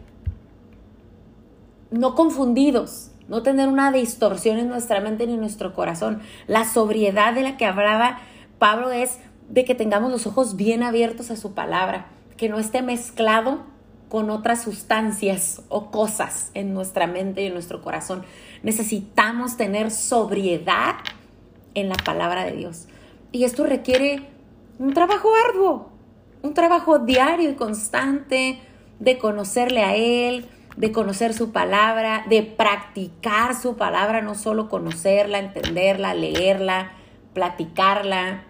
no 1.90 2.16
confundidos, 2.16 3.11
no 3.28 3.44
tener 3.44 3.68
una 3.68 3.92
distorsión 3.92 4.58
en 4.58 4.70
nuestra 4.70 5.00
mente 5.02 5.28
ni 5.28 5.34
en 5.34 5.40
nuestro 5.40 5.74
corazón. 5.74 6.22
La 6.48 6.66
sobriedad 6.66 7.34
de 7.34 7.44
la 7.44 7.58
que 7.58 7.66
hablaba 7.66 8.20
Pablo 8.60 8.92
es 8.92 9.20
de 9.50 9.66
que 9.66 9.76
tengamos 9.76 10.12
los 10.12 10.28
ojos 10.28 10.56
bien 10.56 10.84
abiertos 10.84 11.32
a 11.32 11.36
su 11.36 11.54
palabra, 11.54 12.08
que 12.38 12.50
no 12.50 12.60
esté 12.60 12.82
mezclado 12.82 13.64
con 14.10 14.30
otras 14.30 14.64
sustancias 14.64 15.62
o 15.70 15.90
cosas 15.90 16.52
en 16.54 16.74
nuestra 16.74 17.08
mente 17.08 17.44
y 17.44 17.46
en 17.48 17.54
nuestro 17.54 17.82
corazón. 17.82 18.24
Necesitamos 18.62 19.58
tener 19.58 19.90
sobriedad 19.90 20.96
en 21.74 21.90
la 21.90 21.96
palabra 21.96 22.44
de 22.44 22.52
Dios. 22.52 22.88
Y 23.32 23.46
esto 23.46 23.66
requiere 23.66 24.28
un 24.80 24.94
trabajo 24.94 25.30
arduo, 25.48 25.92
un 26.42 26.54
trabajo 26.54 27.00
diario 27.00 27.50
y 27.50 27.56
constante 27.56 28.60
de 29.00 29.18
conocerle 29.18 29.84
a 29.84 29.96
Él, 29.96 30.46
de 30.78 30.92
conocer 30.92 31.34
su 31.34 31.52
palabra, 31.52 32.26
de 32.30 32.44
practicar 32.44 33.56
su 33.56 33.76
palabra, 33.76 34.22
no 34.22 34.36
solo 34.36 34.70
conocerla, 34.70 35.40
entenderla, 35.40 36.14
leerla, 36.14 36.94
platicarla, 37.34 38.44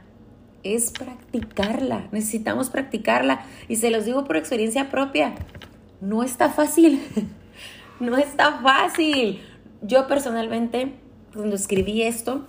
es 0.64 0.92
practicarla. 0.92 2.08
Necesitamos 2.12 2.70
practicarla. 2.70 3.46
Y 3.68 3.78
se 3.78 3.90
los 3.90 4.06
digo 4.06 4.26
por 4.26 4.38
experiencia 4.38 4.90
propia. 4.90 5.34
No 6.00 6.24
está 6.24 6.50
fácil. 6.50 7.02
no 8.00 8.18
está 8.18 8.60
fácil. 8.62 9.42
Yo 9.82 10.08
personalmente, 10.08 10.94
cuando 11.34 11.56
escribí 11.56 12.04
esto, 12.04 12.46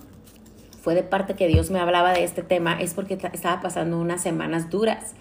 fue 0.83 0.95
de 0.95 1.03
parte 1.03 1.35
que 1.35 1.47
Dios 1.47 1.71
me 1.71 1.79
hablaba 1.79 2.11
de 2.11 2.25
este 2.25 2.43
tema, 2.43 2.79
es 2.79 2.93
porque 2.93 3.17
estaba 3.31 3.61
pasando 3.61 3.97
unas 3.97 4.21
semanas 4.21 4.69
duras, 4.69 5.13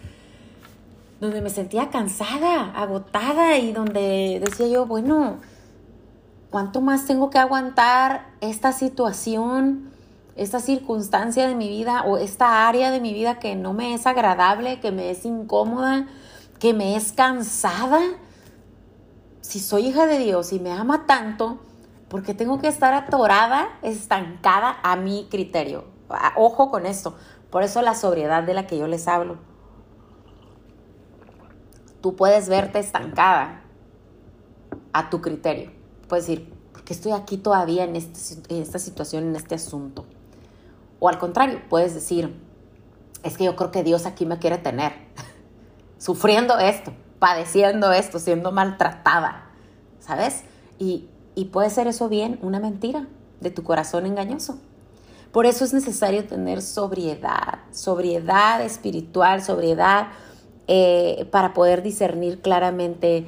donde 1.23 1.41
me 1.41 1.50
sentía 1.50 1.88
cansada, 1.88 2.73
agotada 2.73 3.57
y 3.57 3.73
donde 3.73 4.43
decía 4.45 4.67
yo, 4.67 4.87
bueno, 4.87 5.38
¿cuánto 6.50 6.81
más 6.81 7.07
tengo 7.07 7.31
que 7.31 7.38
aguantar 7.38 8.26
esta 8.41 8.73
situación? 8.73 9.91
esta 10.35 10.61
circunstancia 10.61 11.47
de 11.47 11.55
mi 11.55 11.69
vida 11.69 12.05
o 12.07 12.17
esta 12.17 12.67
área 12.67 12.91
de 12.91 13.00
mi 13.00 13.12
vida 13.12 13.38
que 13.38 13.55
no 13.55 13.75
me 13.75 13.93
es 13.93 14.07
agradable, 14.07 14.81
que 14.81 14.91
me 14.91 15.11
es 15.11 15.26
incómoda, 15.26 16.07
que 16.59 16.73
me 16.73 16.97
es 16.97 17.12
cansada. 17.12 18.00
Si 19.43 19.61
soy 19.61 19.88
hija 19.88 20.07
de 20.07 20.19
Dios 20.19 20.55
y 20.55 20.59
me 20.59 20.73
ama 20.73 21.05
tanto, 21.07 21.59
¿por 22.09 22.23
qué 22.23 22.33
tengo 22.33 22.62
que 22.62 22.69
estar 22.69 22.95
atorada, 22.95 23.69
estancada 23.83 24.79
a 24.83 24.97
mi 24.97 25.29
criterio? 25.31 25.85
Ojo 26.37 26.71
con 26.71 26.87
esto. 26.87 27.14
Por 27.50 27.62
eso 27.62 27.83
la 27.83 27.95
sobriedad 27.95 28.43
de 28.43 28.55
la 28.55 28.67
que 28.67 28.79
yo 28.79 28.87
les 28.87 29.07
hablo. 29.09 29.51
Tú 32.02 32.16
puedes 32.16 32.49
verte 32.49 32.80
estancada 32.80 33.62
a 34.92 35.09
tu 35.09 35.21
criterio. 35.21 35.71
Puedes 36.09 36.26
decir, 36.26 36.52
¿por 36.73 36.82
qué 36.82 36.92
estoy 36.92 37.12
aquí 37.12 37.38
todavía 37.38 37.85
en, 37.85 37.97
este, 37.97 38.54
en 38.54 38.61
esta 38.61 38.78
situación, 38.78 39.25
en 39.25 39.37
este 39.37 39.54
asunto? 39.54 40.04
O 41.00 41.09
al 41.09 41.18
contrario, 41.18 41.61
puedes 41.71 41.94
decir, 41.94 42.38
es 43.23 43.38
que 43.38 43.44
yo 43.44 43.56
creo 43.56 43.71
que 43.71 43.85
Dios 43.85 44.04
aquí 44.04 44.26
me 44.26 44.38
quiere 44.38 44.59
tener, 44.59 44.92
sufriendo 45.99 46.59
esto, 46.59 46.92
padeciendo 47.18 47.92
esto, 47.92 48.18
siendo 48.18 48.52
maltratada, 48.52 49.47
¿sabes? 50.00 50.42
Y, 50.78 51.09
y 51.35 51.47
puede 51.47 51.71
ser 51.71 51.87
eso 51.87 52.09
bien 52.09 52.38
una 52.42 52.61
mentira 52.61 53.06
de 53.40 53.50
tu 53.50 53.62
corazón 53.62 54.06
engañoso. 54.06 54.59
Por 55.30 55.47
eso 55.47 55.64
es 55.64 55.73
necesario 55.73 56.26
tener 56.26 56.61
sobriedad, 56.61 57.61
sobriedad 57.71 58.61
espiritual, 58.61 59.42
sobriedad 59.42 60.09
eh, 60.69 61.28
para 61.31 61.52
poder 61.52 61.83
discernir 61.83 62.40
claramente 62.40 63.26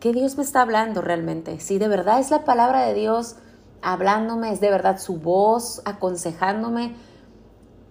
qué 0.00 0.12
Dios 0.12 0.36
me 0.36 0.42
está 0.42 0.62
hablando 0.62 1.00
realmente. 1.00 1.60
Si 1.60 1.78
de 1.78 1.88
verdad 1.88 2.20
es 2.20 2.30
la 2.30 2.44
palabra 2.44 2.86
de 2.86 2.94
Dios 2.94 3.36
hablándome, 3.82 4.52
es 4.52 4.60
de 4.60 4.70
verdad 4.70 4.98
su 4.98 5.18
voz 5.18 5.82
aconsejándome, 5.84 6.94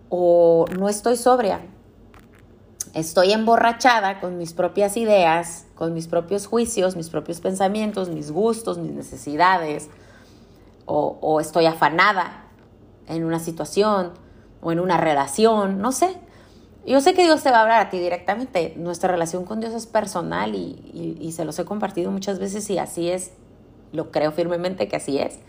o 0.10 0.65
no 0.77 0.89
estoy 0.89 1.18
sobria. 1.18 1.62
Estoy 2.94 3.34
emborrachada 3.34 4.22
con 4.22 4.38
mis 4.38 4.54
propias 4.54 4.96
ideas, 4.96 5.65
con 5.75 5.94
mis 5.94 6.08
propios 6.08 6.48
juicios, 6.48 6.96
mis 6.96 7.10
propios 7.10 7.42
pensamientos, 7.42 8.10
mis 8.10 8.32
gustos, 8.32 8.77
mis 8.77 8.92
necesidades, 8.92 9.89
o, 10.86 11.39
estoy 11.39 11.65
afanada 11.65 12.46
en 13.08 13.24
una 13.24 13.39
situación 13.39 14.12
o 14.62 14.72
en 14.72 14.80
una 14.80 14.98
relación, 14.98 15.80
no 15.80 15.92
sé. 15.92 16.15
Yo 16.86 17.01
sé 17.01 17.13
que 17.13 17.24
Dios 17.24 17.42
te 17.42 17.50
va 17.50 17.58
a 17.58 17.62
hablar 17.62 17.88
a 17.88 17.89
ti 17.89 18.00
directamente. 18.00 18.74
Nuestra 18.77 19.12
relación 19.12 19.44
con 19.44 19.60
Dios 19.60 19.74
es 19.74 19.88
personal 19.88 20.54
y, 20.54 21.18
y, 21.20 21.32
se 21.32 21.44
los 21.44 21.58
he 21.58 21.65
compartido 21.65 22.12
muchas 22.12 22.38
veces 22.38 22.70
y 22.70 22.77
así 22.77 23.10
es. 23.10 23.32
Lo 23.92 24.12
creo 24.12 24.32
firmemente 24.32 24.88
que 24.88 24.96
así 24.96 25.18
es. 25.18 25.39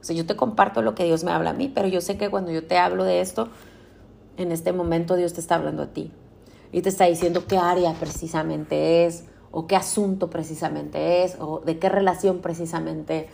O 0.00 0.04
sea, 0.04 0.16
yo 0.16 0.26
te 0.26 0.34
comparto 0.34 0.82
lo 0.82 0.94
que 0.94 1.04
Dios 1.04 1.22
me 1.22 1.30
habla 1.30 1.50
a 1.50 1.54
mí, 1.54 1.70
pero 1.72 1.86
yo 1.86 2.00
sé 2.00 2.18
que 2.18 2.28
cuando 2.28 2.50
yo 2.50 2.66
te 2.66 2.76
hablo 2.76 3.04
de 3.04 3.20
esto, 3.20 3.48
en 4.36 4.52
este 4.52 4.72
momento 4.72 5.14
Dios 5.14 5.32
te 5.32 5.40
está 5.40 5.54
hablando 5.54 5.84
a 5.84 5.86
ti 5.86 6.10
y 6.72 6.82
te 6.82 6.88
está 6.88 7.04
diciendo 7.04 7.46
qué 7.46 7.56
área 7.56 7.92
precisamente 7.94 9.06
es 9.06 9.24
o 9.52 9.68
qué 9.68 9.76
asunto 9.76 10.28
precisamente 10.28 11.22
es 11.22 11.36
o 11.38 11.60
de 11.60 11.78
qué 11.78 11.88
relación 11.88 12.40
precisamente 12.40 13.28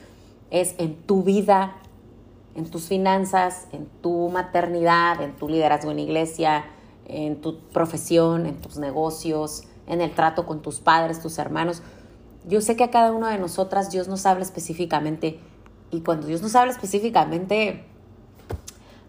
es 0.51 0.75
en 0.77 0.95
tu 0.95 1.23
vida, 1.23 1.77
en 2.55 2.69
tus 2.71 2.85
finanzas, 2.85 3.67
en 3.73 3.87
tu 4.03 4.29
maternidad, 4.29 5.23
en 5.23 5.35
tu 5.37 5.49
liderazgo 5.49 5.91
en 5.91 6.01
iglesia, 6.01 6.67
en 7.07 7.41
tu 7.41 7.59
profesión, 7.69 8.47
en 8.47 8.61
tus 8.61 8.77
negocios, 8.79 9.65
en 9.87 10.01
el 10.01 10.15
trato 10.15 10.47
con 10.47 10.63
tus 10.63 10.81
padres, 10.81 11.21
tus 11.21 11.39
hermanos. 11.39 11.83
Yo 12.47 12.61
sé 12.61 12.77
que 12.77 12.85
a 12.85 12.91
cada 12.91 13.13
una 13.13 13.31
de 13.31 13.39
nosotras 13.39 13.91
Dios 13.91 14.09
nos 14.09 14.25
habla 14.27 14.43
específicamente 14.43 15.41
y 15.91 16.01
cuando 16.03 16.27
Dios 16.27 16.43
nos 16.43 16.55
habla 16.55 16.73
específicamente 16.73 17.85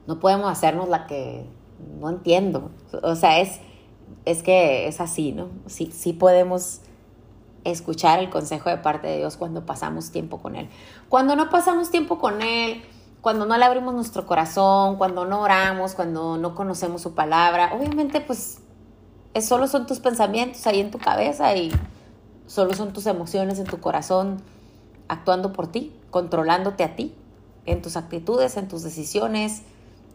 no 0.08 0.20
podemos 0.20 0.52
hacernos 0.52 0.90
la 0.90 1.08
que 1.08 1.46
no 2.00 2.10
entiendo. 2.10 2.72
O 3.04 3.16
sea, 3.16 3.40
es, 3.40 3.60
es 4.26 4.44
que 4.44 4.88
es 4.88 5.00
así, 5.00 5.32
¿no? 5.32 5.50
Sí, 5.68 5.92
sí 5.94 6.14
podemos 6.14 6.82
escuchar 7.64 8.20
el 8.20 8.30
consejo 8.30 8.70
de 8.70 8.78
parte 8.78 9.08
de 9.08 9.18
Dios 9.18 9.38
cuando 9.38 9.66
pasamos 9.66 10.12
tiempo 10.12 10.42
con 10.42 10.56
Él. 10.56 10.70
Cuando 11.10 11.36
no 11.36 11.50
pasamos 11.50 11.92
tiempo 11.92 12.20
con 12.20 12.42
Él, 12.42 12.82
cuando 13.22 13.46
no 13.46 13.58
le 13.58 13.66
abrimos 13.66 13.94
nuestro 13.94 14.25
corazón, 14.25 14.98
cuando 14.98 15.25
no 15.25 15.42
oramos, 15.42 15.94
cuando 15.94 16.38
no 16.38 16.56
conocemos 16.56 17.01
su 17.01 17.13
palabra, 17.13 17.74
obviamente 17.74 18.22
pues 18.22 18.60
es, 19.34 19.46
solo 19.46 19.68
son 19.68 19.86
tus 19.86 20.00
pensamientos 20.00 20.66
ahí 20.68 20.80
en 20.80 20.92
tu 20.92 20.98
cabeza 20.98 21.56
y 21.56 21.72
solo 22.48 22.74
son 22.74 22.94
tus 22.94 23.06
emociones 23.06 23.60
en 23.60 23.66
tu 23.66 23.80
corazón 23.80 24.42
actuando 25.08 25.54
por 25.54 25.68
ti, 25.68 25.94
controlándote 26.10 26.84
a 26.84 26.96
ti, 26.96 27.16
en 27.66 27.82
tus 27.82 27.96
actitudes, 27.96 28.58
en 28.58 28.68
tus 28.68 28.84
decisiones, 28.84 29.62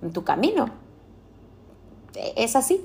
en 0.02 0.12
tu 0.12 0.25
camino 0.25 0.70
es 2.36 2.56
así. 2.56 2.84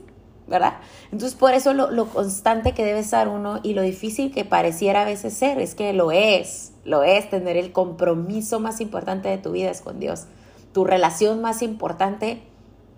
¿Verdad? 0.52 0.76
Entonces, 1.06 1.34
por 1.34 1.56
eso 1.56 1.74
lo, 1.74 1.90
lo, 1.90 2.06
constante 2.08 2.74
que 2.74 2.86
debe 2.86 3.00
estar 3.00 3.28
uno 3.28 3.60
y 3.64 3.74
lo 3.74 3.82
difícil 3.82 4.32
que 4.32 4.46
pareciera 4.46 5.02
a 5.02 5.06
veces 5.06 5.34
ser, 5.34 5.60
es 5.60 5.74
que 5.74 5.94
lo 5.94 6.12
es, 6.12 6.74
lo 6.86 7.02
es 7.02 7.28
tener 7.32 7.58
el 7.58 7.72
compromiso 7.72 8.60
más 8.60 8.82
importante 8.82 9.30
de 9.30 9.40
tu 9.40 9.54
vida 9.54 9.72
es 9.72 9.82
con 9.82 10.00
Dios. 10.00 10.26
Tu 10.74 10.84
relación 10.84 11.42
más 11.42 11.64
importante 11.64 12.44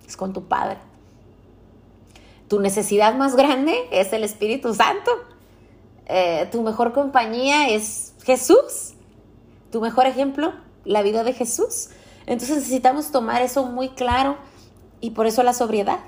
es 0.05 0.17
con 0.17 0.33
tu 0.33 0.45
Padre. 0.45 0.79
Tu 2.49 2.59
necesidad 2.59 3.15
más 3.15 3.35
grande 3.35 3.73
es 3.91 4.11
el 4.11 4.23
Espíritu 4.23 4.73
Santo. 4.73 5.11
Eh, 6.07 6.49
tu 6.51 6.61
mejor 6.61 6.91
compañía 6.91 7.69
es 7.69 8.13
Jesús. 8.23 8.95
Tu 9.71 9.79
mejor 9.79 10.07
ejemplo, 10.07 10.53
la 10.85 11.01
vida 11.01 11.23
de 11.23 11.33
Jesús. 11.33 11.89
Entonces 12.25 12.57
necesitamos 12.57 13.11
tomar 13.11 13.41
eso 13.41 13.65
muy 13.65 13.89
claro 13.89 14.37
y 15.01 15.11
por 15.11 15.27
eso 15.27 15.43
la 15.43 15.53
sobriedad. 15.53 15.99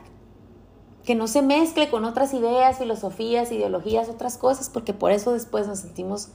Que 1.05 1.15
no 1.15 1.27
se 1.27 1.41
mezcle 1.41 1.89
con 1.89 2.05
otras 2.05 2.33
ideas, 2.33 2.79
filosofías, 2.79 3.51
ideologías, 3.51 4.09
otras 4.09 4.37
cosas, 4.37 4.69
porque 4.69 4.93
por 4.93 5.11
eso 5.11 5.33
después 5.33 5.67
nos 5.67 5.79
sentimos 5.79 6.29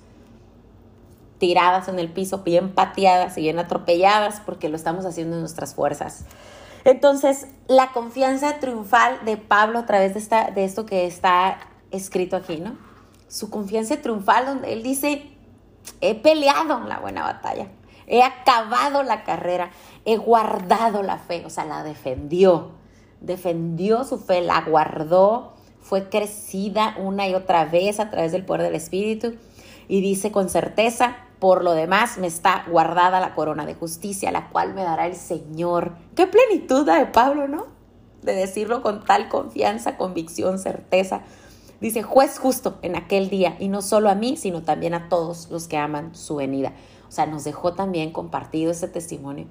tiradas 1.39 1.89
en 1.89 1.99
el 1.99 2.13
piso, 2.13 2.39
bien 2.39 2.73
pateadas 2.73 3.37
y 3.37 3.43
bien 3.43 3.59
atropelladas, 3.59 4.41
porque 4.41 4.69
lo 4.69 4.77
estamos 4.77 5.05
haciendo 5.05 5.37
en 5.37 5.41
nuestras 5.41 5.75
fuerzas. 5.75 6.25
Entonces, 6.85 7.49
la 7.67 7.93
confianza 7.93 8.61
triunfal 8.61 9.25
de 9.25 9.37
Pablo 9.37 9.81
a 9.81 9.87
través 9.87 10.15
de, 10.15 10.21
esta, 10.21 10.51
de 10.51 10.65
esto 10.65 10.87
que 10.87 11.07
está 11.07 11.59
escrito 11.91 12.37
aquí, 12.37 12.59
¿no? 12.59 12.77
Su 13.29 13.51
confianza 13.51 13.97
triunfal 14.01 14.47
donde 14.47 14.73
él 14.73 14.83
dice, 14.83 15.31
he 16.01 16.15
peleado 16.15 16.81
la 16.81 16.99
buena 16.99 17.23
batalla, 17.23 17.69
he 18.07 18.23
acabado 18.23 19.03
la 19.03 19.25
carrera, 19.25 19.71
he 20.05 20.17
guardado 20.17 21.03
la 21.03 21.19
fe, 21.19 21.45
o 21.45 21.51
sea, 21.51 21.65
la 21.65 21.83
defendió, 21.83 22.73
defendió 23.21 24.05
su 24.05 24.19
fe, 24.19 24.41
la 24.41 24.63
guardó, 24.63 25.53
fue 25.81 26.09
crecida 26.09 26.95
una 26.99 27.29
y 27.29 27.35
otra 27.35 27.65
vez 27.65 28.01
a 28.01 28.11
través 28.11 28.33
del 28.33 28.45
poder 28.45 28.63
del 28.63 28.75
Espíritu 28.75 29.35
y 29.89 30.01
dice 30.01 30.31
con 30.31 30.49
certeza, 30.49 31.17
por 31.39 31.65
lo 31.65 31.73
demás, 31.73 32.19
me 32.19 32.27
está 32.27 32.65
guardada 32.69 33.19
la 33.19 33.35
corona 33.35 33.65
de 33.65 33.75
justicia, 33.75 34.31
la 34.31 34.51
cual 34.51 34.75
me 34.75 34.83
dará 34.83 35.07
el 35.07 35.17
Señor. 35.17 35.93
Qué 36.15 36.27
plenitud 36.27 36.85
de 36.85 37.07
Pablo, 37.07 37.49
¿no? 37.49 37.67
De 38.23 38.35
decirlo 38.35 38.83
con 38.83 39.05
tal 39.05 39.29
confianza, 39.29 39.97
convicción, 39.97 40.59
certeza. 40.59 41.23
Dice, 41.81 42.03
juez 42.03 42.39
justo 42.39 42.79
en 42.83 42.95
aquel 42.95 43.31
día, 43.31 43.57
y 43.59 43.69
no 43.69 43.81
solo 43.81 44.11
a 44.11 44.15
mí, 44.15 44.37
sino 44.37 44.63
también 44.63 44.93
a 44.93 45.09
todos 45.09 45.51
los 45.51 45.67
que 45.67 45.79
aman 45.79 46.15
su 46.15 46.37
venida. 46.37 46.75
O 47.09 47.13
sea, 47.13 47.25
nos 47.25 47.43
dejó 47.43 47.73
también 47.73 48.13
compartido 48.13 48.71
ese 48.71 48.87
testimonio 48.87 49.47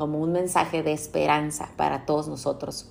como 0.00 0.18
un 0.18 0.32
mensaje 0.32 0.82
de 0.82 0.92
esperanza 0.92 1.68
para 1.76 2.06
todos 2.06 2.26
nosotros, 2.26 2.88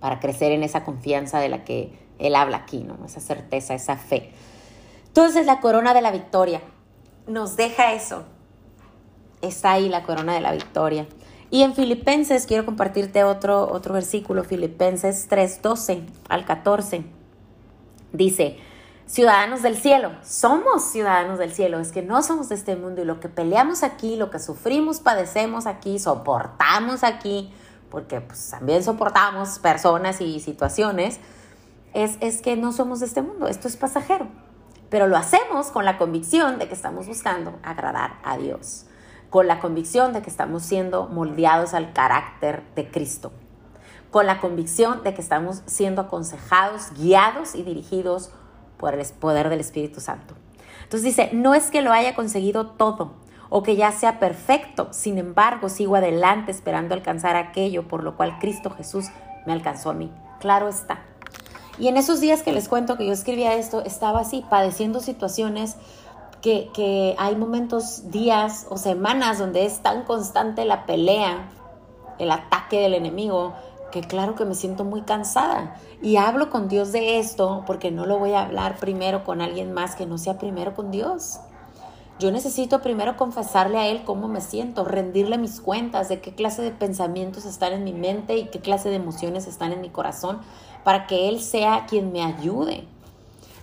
para 0.00 0.18
crecer 0.18 0.52
en 0.52 0.62
esa 0.62 0.84
confianza 0.84 1.38
de 1.38 1.48
la 1.48 1.64
que 1.64 1.98
él 2.18 2.34
habla 2.34 2.58
aquí, 2.58 2.82
¿no? 2.82 2.98
Esa 3.04 3.20
certeza, 3.20 3.74
esa 3.74 3.96
fe. 3.96 4.32
Entonces, 5.06 5.46
la 5.46 5.60
corona 5.60 5.94
de 5.94 6.02
la 6.02 6.10
victoria 6.10 6.60
nos 7.26 7.56
deja 7.56 7.92
eso. 7.92 8.24
Está 9.42 9.72
ahí 9.72 9.88
la 9.88 10.02
corona 10.02 10.34
de 10.34 10.40
la 10.40 10.52
victoria. 10.52 11.06
Y 11.50 11.62
en 11.62 11.74
Filipenses, 11.74 12.46
quiero 12.46 12.64
compartirte 12.64 13.24
otro, 13.24 13.70
otro 13.72 13.94
versículo, 13.94 14.44
Filipenses 14.44 15.26
3, 15.28 15.62
12 15.62 16.02
al 16.28 16.44
14. 16.44 17.04
Dice, 18.12 18.58
ciudadanos 19.06 19.62
del 19.62 19.76
cielo, 19.76 20.12
somos 20.22 20.84
ciudadanos 20.84 21.38
del 21.38 21.52
cielo, 21.52 21.80
es 21.80 21.90
que 21.90 22.02
no 22.02 22.22
somos 22.22 22.48
de 22.48 22.54
este 22.54 22.76
mundo 22.76 23.02
y 23.02 23.04
lo 23.04 23.18
que 23.18 23.28
peleamos 23.28 23.82
aquí, 23.82 24.14
lo 24.14 24.30
que 24.30 24.38
sufrimos, 24.38 25.00
padecemos 25.00 25.66
aquí, 25.66 25.98
soportamos 25.98 27.02
aquí, 27.02 27.52
porque 27.90 28.20
pues, 28.20 28.50
también 28.50 28.82
soportamos 28.82 29.58
personas 29.58 30.20
y 30.20 30.40
situaciones, 30.40 31.20
es, 31.92 32.16
es 32.20 32.40
que 32.40 32.56
no 32.56 32.72
somos 32.72 33.00
de 33.00 33.06
este 33.06 33.22
mundo, 33.22 33.48
esto 33.48 33.68
es 33.68 33.76
pasajero 33.76 34.28
pero 34.90 35.06
lo 35.06 35.16
hacemos 35.16 35.68
con 35.68 35.84
la 35.84 35.96
convicción 35.96 36.58
de 36.58 36.68
que 36.68 36.74
estamos 36.74 37.06
buscando 37.06 37.58
agradar 37.62 38.18
a 38.24 38.36
Dios, 38.36 38.86
con 39.30 39.46
la 39.46 39.60
convicción 39.60 40.12
de 40.12 40.20
que 40.20 40.28
estamos 40.28 40.64
siendo 40.64 41.06
moldeados 41.06 41.72
al 41.74 41.92
carácter 41.92 42.64
de 42.74 42.90
Cristo, 42.90 43.32
con 44.10 44.26
la 44.26 44.40
convicción 44.40 45.04
de 45.04 45.14
que 45.14 45.22
estamos 45.22 45.62
siendo 45.66 46.02
aconsejados, 46.02 46.92
guiados 46.98 47.54
y 47.54 47.62
dirigidos 47.62 48.30
por 48.76 48.94
el 48.94 49.06
poder 49.20 49.48
del 49.48 49.60
Espíritu 49.60 50.00
Santo. 50.00 50.34
Entonces 50.82 51.04
dice, 51.04 51.30
no 51.32 51.54
es 51.54 51.70
que 51.70 51.82
lo 51.82 51.92
haya 51.92 52.16
conseguido 52.16 52.66
todo 52.66 53.14
o 53.50 53.62
que 53.62 53.76
ya 53.76 53.92
sea 53.92 54.18
perfecto, 54.18 54.88
sin 54.92 55.18
embargo 55.18 55.68
sigo 55.68 55.96
adelante 55.96 56.50
esperando 56.50 56.94
alcanzar 56.94 57.36
aquello 57.36 57.86
por 57.86 58.02
lo 58.02 58.16
cual 58.16 58.38
Cristo 58.38 58.70
Jesús 58.70 59.06
me 59.44 59.52
alcanzó 59.52 59.90
a 59.90 59.94
mí. 59.94 60.10
Claro 60.38 60.68
está, 60.68 61.00
y 61.80 61.88
en 61.88 61.96
esos 61.96 62.20
días 62.20 62.42
que 62.42 62.52
les 62.52 62.68
cuento 62.68 62.98
que 62.98 63.06
yo 63.06 63.12
escribía 63.12 63.54
esto, 63.54 63.82
estaba 63.82 64.20
así, 64.20 64.44
padeciendo 64.50 65.00
situaciones 65.00 65.76
que, 66.42 67.16
hay 67.18 67.36
momentos, 67.36 68.10
días 68.10 68.66
o 68.68 68.76
semanas 68.76 69.38
donde 69.38 69.64
es 69.64 69.80
tan 69.80 70.04
constante 70.04 70.66
la 70.66 70.84
pelea, 70.84 71.48
el 72.18 72.30
ataque 72.30 72.80
del 72.80 72.92
enemigo, 72.92 73.54
que 73.92 74.02
claro 74.02 74.34
que 74.34 74.44
me 74.44 74.54
siento 74.54 74.84
muy 74.84 75.02
cansada. 75.02 75.76
Y 76.02 76.16
hablo 76.16 76.50
con 76.50 76.68
Dios 76.68 76.92
de 76.92 77.18
esto 77.18 77.64
porque 77.66 77.90
no 77.90 78.04
lo 78.04 78.18
voy 78.18 78.32
a 78.32 78.42
hablar 78.42 78.76
primero 78.76 79.24
con 79.24 79.40
alguien 79.40 79.72
más 79.72 79.96
que 79.96 80.04
no 80.04 80.18
sea 80.18 80.36
primero 80.36 80.74
con 80.74 80.90
Dios. 80.90 81.40
Yo 82.20 82.30
necesito 82.30 82.82
primero 82.82 83.16
confesarle 83.16 83.78
a 83.78 83.86
Él 83.86 84.02
cómo 84.04 84.28
me 84.28 84.42
siento, 84.42 84.84
rendirle 84.84 85.38
mis 85.38 85.58
cuentas 85.58 86.10
de 86.10 86.20
qué 86.20 86.34
clase 86.34 86.60
de 86.60 86.70
pensamientos 86.70 87.46
están 87.46 87.72
en 87.72 87.82
mi 87.82 87.94
mente 87.94 88.36
y 88.36 88.48
qué 88.48 88.60
clase 88.60 88.90
de 88.90 88.96
emociones 88.96 89.46
están 89.46 89.72
en 89.72 89.80
mi 89.80 89.88
corazón 89.88 90.38
para 90.84 91.06
que 91.06 91.30
Él 91.30 91.40
sea 91.40 91.86
quien 91.88 92.12
me 92.12 92.22
ayude 92.22 92.86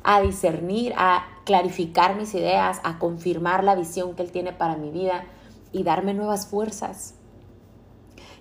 a 0.04 0.22
discernir, 0.22 0.96
a 0.98 1.28
clarificar 1.46 2.15
mis 2.15 2.34
ideas, 2.34 2.82
a 2.84 2.98
confirmar 2.98 3.63
la 3.63 3.76
visión 3.76 4.15
que 4.15 4.24
Él 4.24 4.32
tiene 4.32 4.54
para 4.54 4.76
mi 4.76 4.89
vida 4.89 5.26
y 5.72 5.84
darme 5.84 6.15
nuevas 6.15 6.48
fuerzas. 6.48 7.13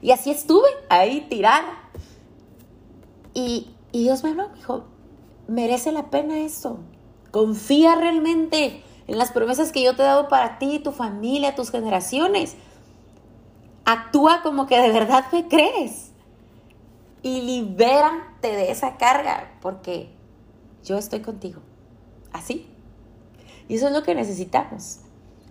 Y 0.01 0.13
así 0.13 0.31
estuve 0.31 0.69
ahí 0.89 1.27
tirada. 1.29 1.91
Y, 3.35 3.69
Dios 3.93 4.25
me 4.25 4.31
habló, 4.31 4.49
me 4.49 4.55
dijo, 4.55 4.85
merece 5.47 5.93
la 5.93 6.09
pena 6.09 6.39
eso. 6.39 6.79
Confía 7.33 7.97
realmente 7.97 8.83
en 9.07 9.19
las 9.19 9.33
promesas 9.33 9.73
que 9.73 9.83
yo 9.83 9.95
te 9.95 10.03
he 10.03 10.07
dado 10.07 10.29
para 10.29 10.59
ti, 10.59 10.79
tu 10.79 10.93
familia, 10.93 11.55
tus 11.55 11.71
generaciones. 11.71 12.57
Actúa 13.85 14.43
como 14.43 14.67
que 14.67 14.81
de 14.81 14.91
verdad 14.91 15.27
me 15.33 15.47
crees 15.47 16.11
y 17.23 17.43
libérate 17.43 18.49
de 18.49 18.71
esa 18.71 18.97
carga, 18.97 19.53
porque 19.61 20.11
yo 20.85 20.97
estoy 20.99 21.21
contigo. 21.21 21.61
Así. 22.33 22.69
Y 23.69 23.77
eso 23.77 23.89
es 23.89 23.93
lo 23.93 24.03
que 24.03 24.15
necesitamos. 24.15 25.01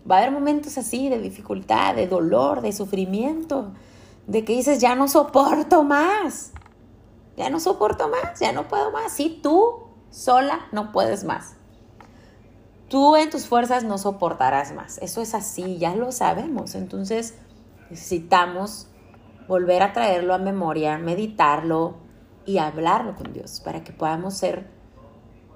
Va 0.10 0.16
a 0.16 0.18
haber 0.20 0.32
momentos 0.32 0.78
así 0.78 1.10
de 1.10 1.20
dificultad, 1.20 1.96
de 1.96 2.08
dolor, 2.08 2.62
de 2.62 2.72
sufrimiento, 2.72 3.74
de 4.28 4.46
que 4.46 4.54
dices, 4.54 4.80
ya 4.80 4.96
no 4.96 5.08
soporto 5.08 5.84
más. 5.84 6.52
Ya 7.38 7.50
no 7.50 7.60
soporto 7.60 8.08
más, 8.08 8.40
ya 8.40 8.54
no 8.54 8.68
puedo 8.68 8.92
más. 8.92 9.12
Si 9.12 9.30
tú 9.30 9.88
sola 10.10 10.68
no 10.72 10.92
puedes 10.92 11.24
más. 11.24 11.56
Tú 12.90 13.16
en 13.16 13.30
tus 13.30 13.48
fuerzas 13.48 13.84
no 13.84 13.98
soportarás 13.98 14.74
más. 14.74 15.00
Eso 15.00 15.22
es 15.22 15.34
así, 15.34 15.78
ya 15.78 15.96
lo 15.96 16.12
sabemos. 16.12 16.76
Entonces 16.76 17.36
necesitamos 17.90 18.88
volver 19.48 19.84
a 19.84 19.94
traerlo 19.94 20.34
a 20.34 20.38
memoria, 20.38 20.98
meditarlo 20.98 21.96
y 22.46 22.60
hablarlo 22.60 23.16
con 23.16 23.34
Dios 23.34 23.62
para 23.64 23.84
que 23.84 23.92
podamos 23.92 24.36
ser 24.36 24.68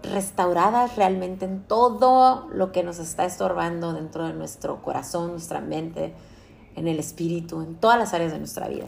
restauradas 0.04 0.96
realmente 0.96 1.46
en 1.46 1.64
todo 1.64 2.48
lo 2.54 2.72
que 2.72 2.84
nos 2.84 3.00
está 3.00 3.26
estorbando 3.26 3.94
dentro 3.94 4.26
de 4.26 4.34
nuestro 4.34 4.82
corazón, 4.82 5.32
nuestra 5.32 5.62
mente, 5.62 6.14
en 6.76 6.88
el 6.88 7.00
espíritu, 7.00 7.62
en 7.62 7.76
todas 7.76 8.00
las 8.00 8.14
áreas 8.14 8.32
de 8.32 8.40
nuestra 8.40 8.68
vida. 8.70 8.88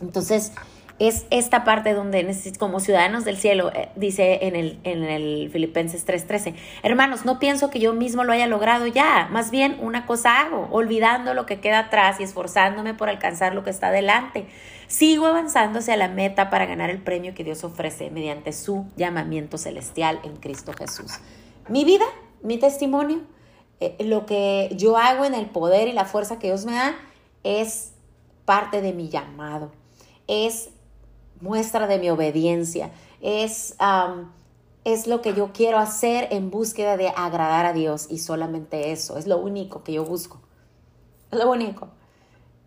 Entonces, 0.00 0.52
es 0.98 1.26
esta 1.30 1.62
parte 1.62 1.94
donde 1.94 2.36
como 2.58 2.80
ciudadanos 2.80 3.24
del 3.24 3.36
cielo, 3.36 3.70
eh, 3.72 3.88
dice 3.94 4.40
en 4.42 4.56
el, 4.56 4.78
en 4.82 5.04
el 5.04 5.48
Filipenses 5.50 6.04
3:13, 6.06 6.54
hermanos, 6.82 7.24
no 7.24 7.38
pienso 7.38 7.70
que 7.70 7.78
yo 7.78 7.92
mismo 7.92 8.24
lo 8.24 8.32
haya 8.32 8.46
logrado 8.46 8.86
ya, 8.86 9.28
más 9.30 9.50
bien 9.50 9.78
una 9.80 10.06
cosa 10.06 10.40
hago, 10.40 10.68
olvidando 10.72 11.34
lo 11.34 11.46
que 11.46 11.60
queda 11.60 11.80
atrás 11.80 12.18
y 12.18 12.24
esforzándome 12.24 12.94
por 12.94 13.08
alcanzar 13.08 13.54
lo 13.54 13.62
que 13.62 13.70
está 13.70 13.90
delante. 13.90 14.46
Sigo 14.88 15.26
avanzando 15.26 15.78
hacia 15.78 15.96
la 15.96 16.08
meta 16.08 16.50
para 16.50 16.66
ganar 16.66 16.90
el 16.90 16.98
premio 16.98 17.34
que 17.34 17.44
Dios 17.44 17.62
ofrece 17.62 18.10
mediante 18.10 18.52
su 18.52 18.86
llamamiento 18.96 19.58
celestial 19.58 20.18
en 20.24 20.36
Cristo 20.36 20.72
Jesús. 20.72 21.12
Mi 21.68 21.84
vida, 21.84 22.06
mi 22.42 22.58
testimonio, 22.58 23.20
eh, 23.80 23.96
lo 24.00 24.26
que 24.26 24.70
yo 24.72 24.96
hago 24.96 25.24
en 25.24 25.34
el 25.34 25.46
poder 25.46 25.86
y 25.86 25.92
la 25.92 26.06
fuerza 26.06 26.38
que 26.38 26.48
Dios 26.48 26.64
me 26.64 26.72
da 26.72 26.96
es 27.44 27.92
parte 28.44 28.80
de 28.80 28.92
mi 28.94 29.10
llamado, 29.10 29.70
es 30.26 30.70
muestra 31.40 31.86
de 31.86 31.98
mi 31.98 32.10
obediencia, 32.10 32.90
es, 33.20 33.76
es 34.84 35.06
lo 35.06 35.22
que 35.22 35.34
yo 35.34 35.52
quiero 35.52 35.78
hacer 35.78 36.28
en 36.30 36.50
búsqueda 36.50 36.96
de 36.96 37.08
agradar 37.08 37.66
a 37.66 37.72
Dios 37.72 38.06
y 38.10 38.18
solamente 38.18 38.92
eso, 38.92 39.18
es 39.18 39.26
lo 39.26 39.38
único 39.38 39.82
que 39.84 39.92
yo 39.92 40.04
busco, 40.04 40.40
es 41.30 41.38
lo 41.38 41.50
único. 41.50 41.88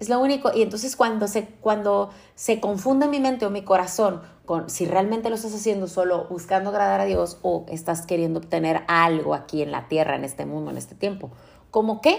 Es 0.01 0.09
lo 0.09 0.19
único. 0.19 0.49
Y 0.51 0.63
entonces 0.63 0.95
cuando 0.95 1.27
se, 1.27 1.45
cuando 1.45 2.09
se 2.33 2.59
confunde 2.59 3.07
mi 3.07 3.19
mente 3.19 3.45
o 3.45 3.51
mi 3.51 3.61
corazón 3.61 4.23
con 4.47 4.67
si 4.67 4.85
realmente 4.87 5.29
lo 5.29 5.35
estás 5.35 5.53
haciendo 5.53 5.87
solo 5.87 6.25
buscando 6.27 6.71
agradar 6.71 7.01
a 7.01 7.05
Dios 7.05 7.37
o 7.43 7.67
estás 7.69 8.07
queriendo 8.07 8.39
obtener 8.39 8.81
algo 8.87 9.35
aquí 9.35 9.61
en 9.61 9.71
la 9.71 9.87
tierra, 9.89 10.15
en 10.15 10.23
este 10.23 10.47
mundo, 10.47 10.71
en 10.71 10.77
este 10.77 10.95
tiempo. 10.95 11.29
¿Como 11.69 12.01
qué? 12.01 12.17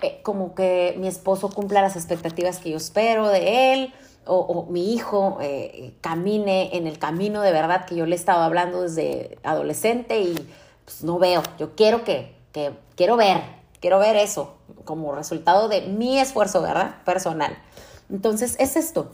Eh, 0.00 0.20
como 0.22 0.54
que 0.54 0.96
mi 0.98 1.08
esposo 1.08 1.50
cumpla 1.50 1.82
las 1.82 1.94
expectativas 1.94 2.58
que 2.58 2.70
yo 2.70 2.78
espero 2.78 3.28
de 3.28 3.74
él, 3.74 3.92
o, 4.26 4.66
mi 4.70 4.92
hijo 4.92 5.38
eh, 5.40 5.94
camine 6.00 6.76
en 6.76 6.86
el 6.86 6.98
camino 6.98 7.40
de 7.40 7.52
verdad 7.52 7.86
que 7.86 7.96
yo 7.96 8.06
le 8.06 8.16
he 8.16 8.30
hablando 8.30 8.82
desde 8.82 9.38
adolescente 9.42 10.20
y 10.20 10.34
pues, 10.84 11.02
no 11.02 11.18
veo. 11.18 11.42
Yo 11.58 11.74
quiero 11.74 12.04
que, 12.04 12.34
que, 12.52 12.72
quiero 12.96 13.16
ver, 13.16 13.38
quiero 13.80 13.98
ver 13.98 14.16
eso 14.16 14.56
como 14.84 15.14
resultado 15.14 15.68
de 15.68 15.82
mi 15.82 16.18
esfuerzo, 16.18 16.62
¿verdad? 16.62 17.02
Personal. 17.04 17.56
Entonces, 18.10 18.56
es 18.58 18.76
esto 18.76 19.12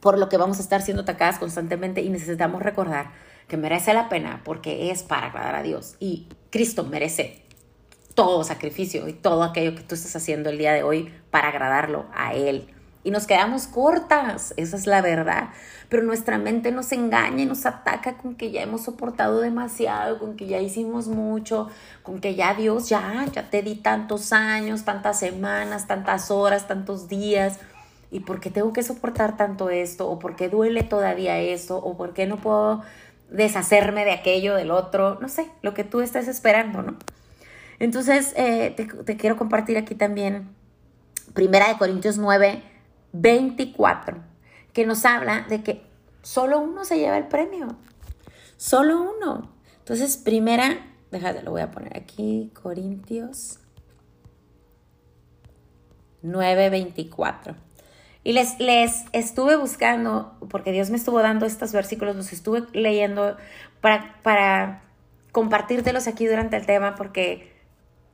por 0.00 0.18
lo 0.18 0.28
que 0.28 0.36
vamos 0.36 0.58
a 0.58 0.62
estar 0.62 0.82
siendo 0.82 1.02
atacadas 1.02 1.38
constantemente 1.38 2.02
y 2.02 2.08
necesitamos 2.10 2.62
recordar 2.62 3.12
que 3.48 3.56
merece 3.56 3.94
la 3.94 4.08
pena 4.08 4.42
porque 4.44 4.90
es 4.90 5.02
para 5.02 5.26
agradar 5.28 5.54
a 5.54 5.62
Dios 5.62 5.96
y 6.00 6.28
Cristo 6.50 6.84
merece 6.84 7.42
todo 8.14 8.44
sacrificio 8.44 9.08
y 9.08 9.12
todo 9.12 9.42
aquello 9.42 9.74
que 9.74 9.82
tú 9.82 9.94
estás 9.94 10.14
haciendo 10.16 10.50
el 10.50 10.58
día 10.58 10.72
de 10.72 10.82
hoy 10.82 11.12
para 11.30 11.48
agradarlo 11.48 12.06
a 12.14 12.34
Él. 12.34 12.68
Y 13.02 13.10
nos 13.10 13.26
quedamos 13.26 13.66
cortas, 13.66 14.52
esa 14.56 14.76
es 14.76 14.86
la 14.86 15.00
verdad. 15.00 15.50
Pero 15.88 16.02
nuestra 16.02 16.36
mente 16.38 16.70
nos 16.70 16.92
engaña 16.92 17.42
y 17.42 17.46
nos 17.46 17.64
ataca 17.64 18.18
con 18.18 18.34
que 18.34 18.50
ya 18.50 18.62
hemos 18.62 18.84
soportado 18.84 19.40
demasiado, 19.40 20.18
con 20.18 20.36
que 20.36 20.46
ya 20.46 20.60
hicimos 20.60 21.08
mucho, 21.08 21.68
con 22.02 22.20
que 22.20 22.34
ya 22.34 22.54
Dios, 22.54 22.88
ya, 22.88 23.24
ya 23.32 23.48
te 23.48 23.62
di 23.62 23.76
tantos 23.76 24.32
años, 24.32 24.84
tantas 24.84 25.18
semanas, 25.18 25.86
tantas 25.86 26.30
horas, 26.30 26.68
tantos 26.68 27.08
días. 27.08 27.58
¿Y 28.10 28.20
por 28.20 28.40
qué 28.40 28.50
tengo 28.50 28.72
que 28.72 28.82
soportar 28.82 29.36
tanto 29.36 29.70
esto? 29.70 30.10
¿O 30.10 30.18
por 30.18 30.36
qué 30.36 30.48
duele 30.48 30.82
todavía 30.82 31.38
esto? 31.38 31.78
¿O 31.78 31.96
por 31.96 32.12
qué 32.12 32.26
no 32.26 32.36
puedo 32.36 32.82
deshacerme 33.30 34.04
de 34.04 34.12
aquello, 34.12 34.56
del 34.56 34.70
otro? 34.70 35.18
No 35.20 35.28
sé, 35.28 35.46
lo 35.62 35.72
que 35.72 35.84
tú 35.84 36.00
estés 36.02 36.28
esperando, 36.28 36.82
¿no? 36.82 36.96
Entonces, 37.78 38.34
eh, 38.36 38.74
te, 38.76 38.84
te, 38.84 39.16
quiero 39.16 39.38
compartir 39.38 39.78
aquí 39.78 39.94
también 39.94 40.50
Primera 41.32 41.68
de 41.68 41.78
Corintios 41.78 42.18
9, 42.18 42.62
24, 43.12 44.22
que 44.72 44.86
nos 44.86 45.04
habla 45.04 45.46
de 45.48 45.62
que 45.62 45.82
solo 46.22 46.60
uno 46.60 46.84
se 46.84 46.98
lleva 46.98 47.18
el 47.18 47.26
premio. 47.26 47.68
Solo 48.56 49.00
uno. 49.16 49.50
Entonces, 49.78 50.16
primera, 50.16 50.86
déjate, 51.10 51.42
lo 51.42 51.50
voy 51.50 51.62
a 51.62 51.70
poner 51.70 51.96
aquí, 51.96 52.50
Corintios 52.62 53.58
9, 56.22 56.70
24. 56.70 57.54
Y 58.22 58.32
les, 58.32 58.60
les 58.60 59.04
estuve 59.12 59.56
buscando, 59.56 60.36
porque 60.50 60.72
Dios 60.72 60.90
me 60.90 60.96
estuvo 60.96 61.22
dando 61.22 61.46
estos 61.46 61.72
versículos, 61.72 62.16
los 62.16 62.32
estuve 62.32 62.64
leyendo 62.72 63.36
para, 63.80 64.20
para 64.22 64.82
compartírtelos 65.32 66.06
aquí 66.06 66.26
durante 66.26 66.56
el 66.56 66.66
tema, 66.66 66.94
porque 66.94 67.50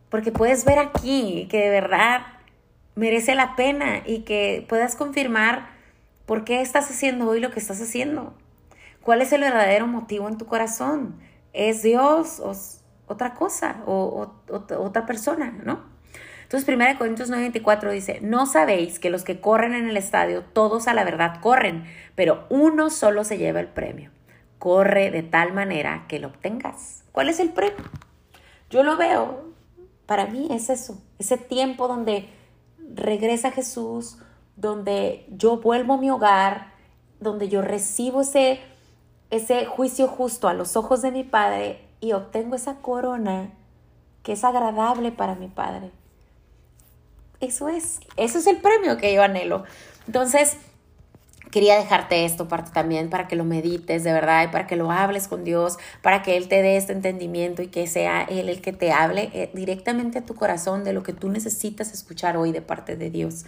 porque 0.09 0.33
puedes 0.33 0.65
ver 0.65 0.79
aquí 0.79 1.49
que 1.51 1.59
de 1.59 1.71
verdad 1.71 2.21
merece 2.97 3.37
la 3.37 3.55
pena 3.55 4.03
y 4.05 4.21
que 4.23 4.67
puedas 4.69 4.97
confirmar 4.97 5.69
por 6.27 6.45
qué 6.45 6.61
estás 6.61 6.91
haciendo 6.91 7.29
hoy 7.29 7.39
lo 7.39 7.53
que 7.53 7.61
estás 7.61 7.81
haciendo. 7.81 8.35
¿Cuál 9.03 9.23
es 9.23 9.33
el 9.33 9.43
verdadero 9.43 9.87
motivo 9.87 10.29
en 10.29 10.37
tu 10.37 10.47
corazón? 10.47 11.15
¿Es 11.53 11.83
Dios 11.83 12.41
o 12.41 12.53
otra 13.07 13.35
cosa 13.35 13.77
o, 13.87 14.33
otra 14.49 15.07
persona, 15.07 15.57
no? 15.65 15.85
Entonces, 16.43 16.69
1 16.69 16.99
Corintios 16.99 17.31
9:24 17.31 17.91
dice, 17.91 18.19
no 18.21 18.47
sabéis 18.47 18.99
que 18.99 19.11
los 19.11 19.25
que 19.25 19.41
corren 19.41 19.75
en 19.75 19.89
el 19.89 19.97
estadio, 19.97 20.43
todos 20.43 20.89
a 20.89 20.95
la 20.95 21.05
verdad 21.05 21.41
corren, 21.41 21.85
pero 22.15 22.47
uno 22.51 22.91
solo 22.91 23.25
se 23.25 23.39
lleva 23.39 23.61
el 23.61 23.69
premio. 23.69 24.11
Corre 24.59 25.11
de 25.11 25.23
tal 25.23 25.53
manera 25.53 26.05
que 26.09 26.19
lo 26.19 26.29
obtengas. 26.29 27.05
¿Cuál 27.13 27.29
es 27.29 27.41
el 27.41 27.51
premio? 27.51 27.85
Yo 28.71 28.83
lo 28.83 28.97
veo 28.97 29.47
para 30.07 30.27
mí 30.27 30.49
es 30.51 30.71
eso, 30.71 31.03
ese 31.19 31.37
tiempo 31.37 31.89
donde 31.89 32.29
regresa 32.95 33.51
Jesús, 33.51 34.19
donde 34.57 35.27
yo 35.31 35.59
vuelvo 35.59 35.95
a 35.95 35.99
mi 35.99 36.11
hogar, 36.11 36.73
donde 37.21 37.49
yo 37.49 37.63
recibo 37.63 38.23
ese, 38.23 38.61
ese 39.31 39.67
juicio 39.67 40.09
justo 40.09 40.49
a 40.49 40.55
los 40.55 40.77
ojos 40.77 41.03
de 41.03 41.13
mi 41.13 41.25
Padre 41.25 41.81
y 42.01 42.13
obtengo 42.13 42.57
esa 42.57 42.77
corona 42.77 43.51
que 44.23 44.33
es 44.33 44.45
agradable 44.45 45.13
para 45.13 45.35
mi 45.35 45.49
Padre. 45.49 45.91
Eso 47.41 47.69
es, 47.69 48.01
eso 48.17 48.39
es 48.39 48.47
el 48.47 48.59
premio 48.59 48.97
que 48.97 49.15
yo 49.15 49.23
anhelo. 49.23 49.65
Entonces, 50.07 50.57
quería 51.57 51.79
dejarte 51.79 52.27
esto 52.27 52.49
parte 52.49 52.71
también 52.71 53.09
para 53.09 53.29
que 53.29 53.35
lo 53.35 53.47
medites 53.47 54.05
de 54.05 54.13
verdad 54.13 54.45
y 54.45 54.49
para 54.49 54.67
que 54.67 54.77
lo 54.77 54.91
hables 54.91 55.27
con 55.27 55.43
Dios, 55.43 55.79
para 56.03 56.23
que 56.23 56.37
Él 56.37 56.49
te 56.49 56.61
dé 56.61 56.77
este 56.77 56.93
entendimiento 56.93 57.63
y 57.63 57.69
que 57.69 57.87
sea 57.87 58.25
Él 58.25 58.51
el 58.51 58.61
que 58.61 58.75
te 58.75 58.93
hable 58.93 59.31
eh, 59.33 59.51
directamente 59.55 60.19
a 60.19 60.27
tu 60.27 60.35
corazón 60.35 60.85
de 60.85 60.93
lo 60.93 61.03
que 61.03 61.15
tú 61.15 61.31
necesitas 61.31 61.95
escuchar 61.95 62.37
hoy 62.37 62.53
de 62.53 62.61
parte 62.61 62.95
de 62.95 63.09
Dios. 63.09 63.47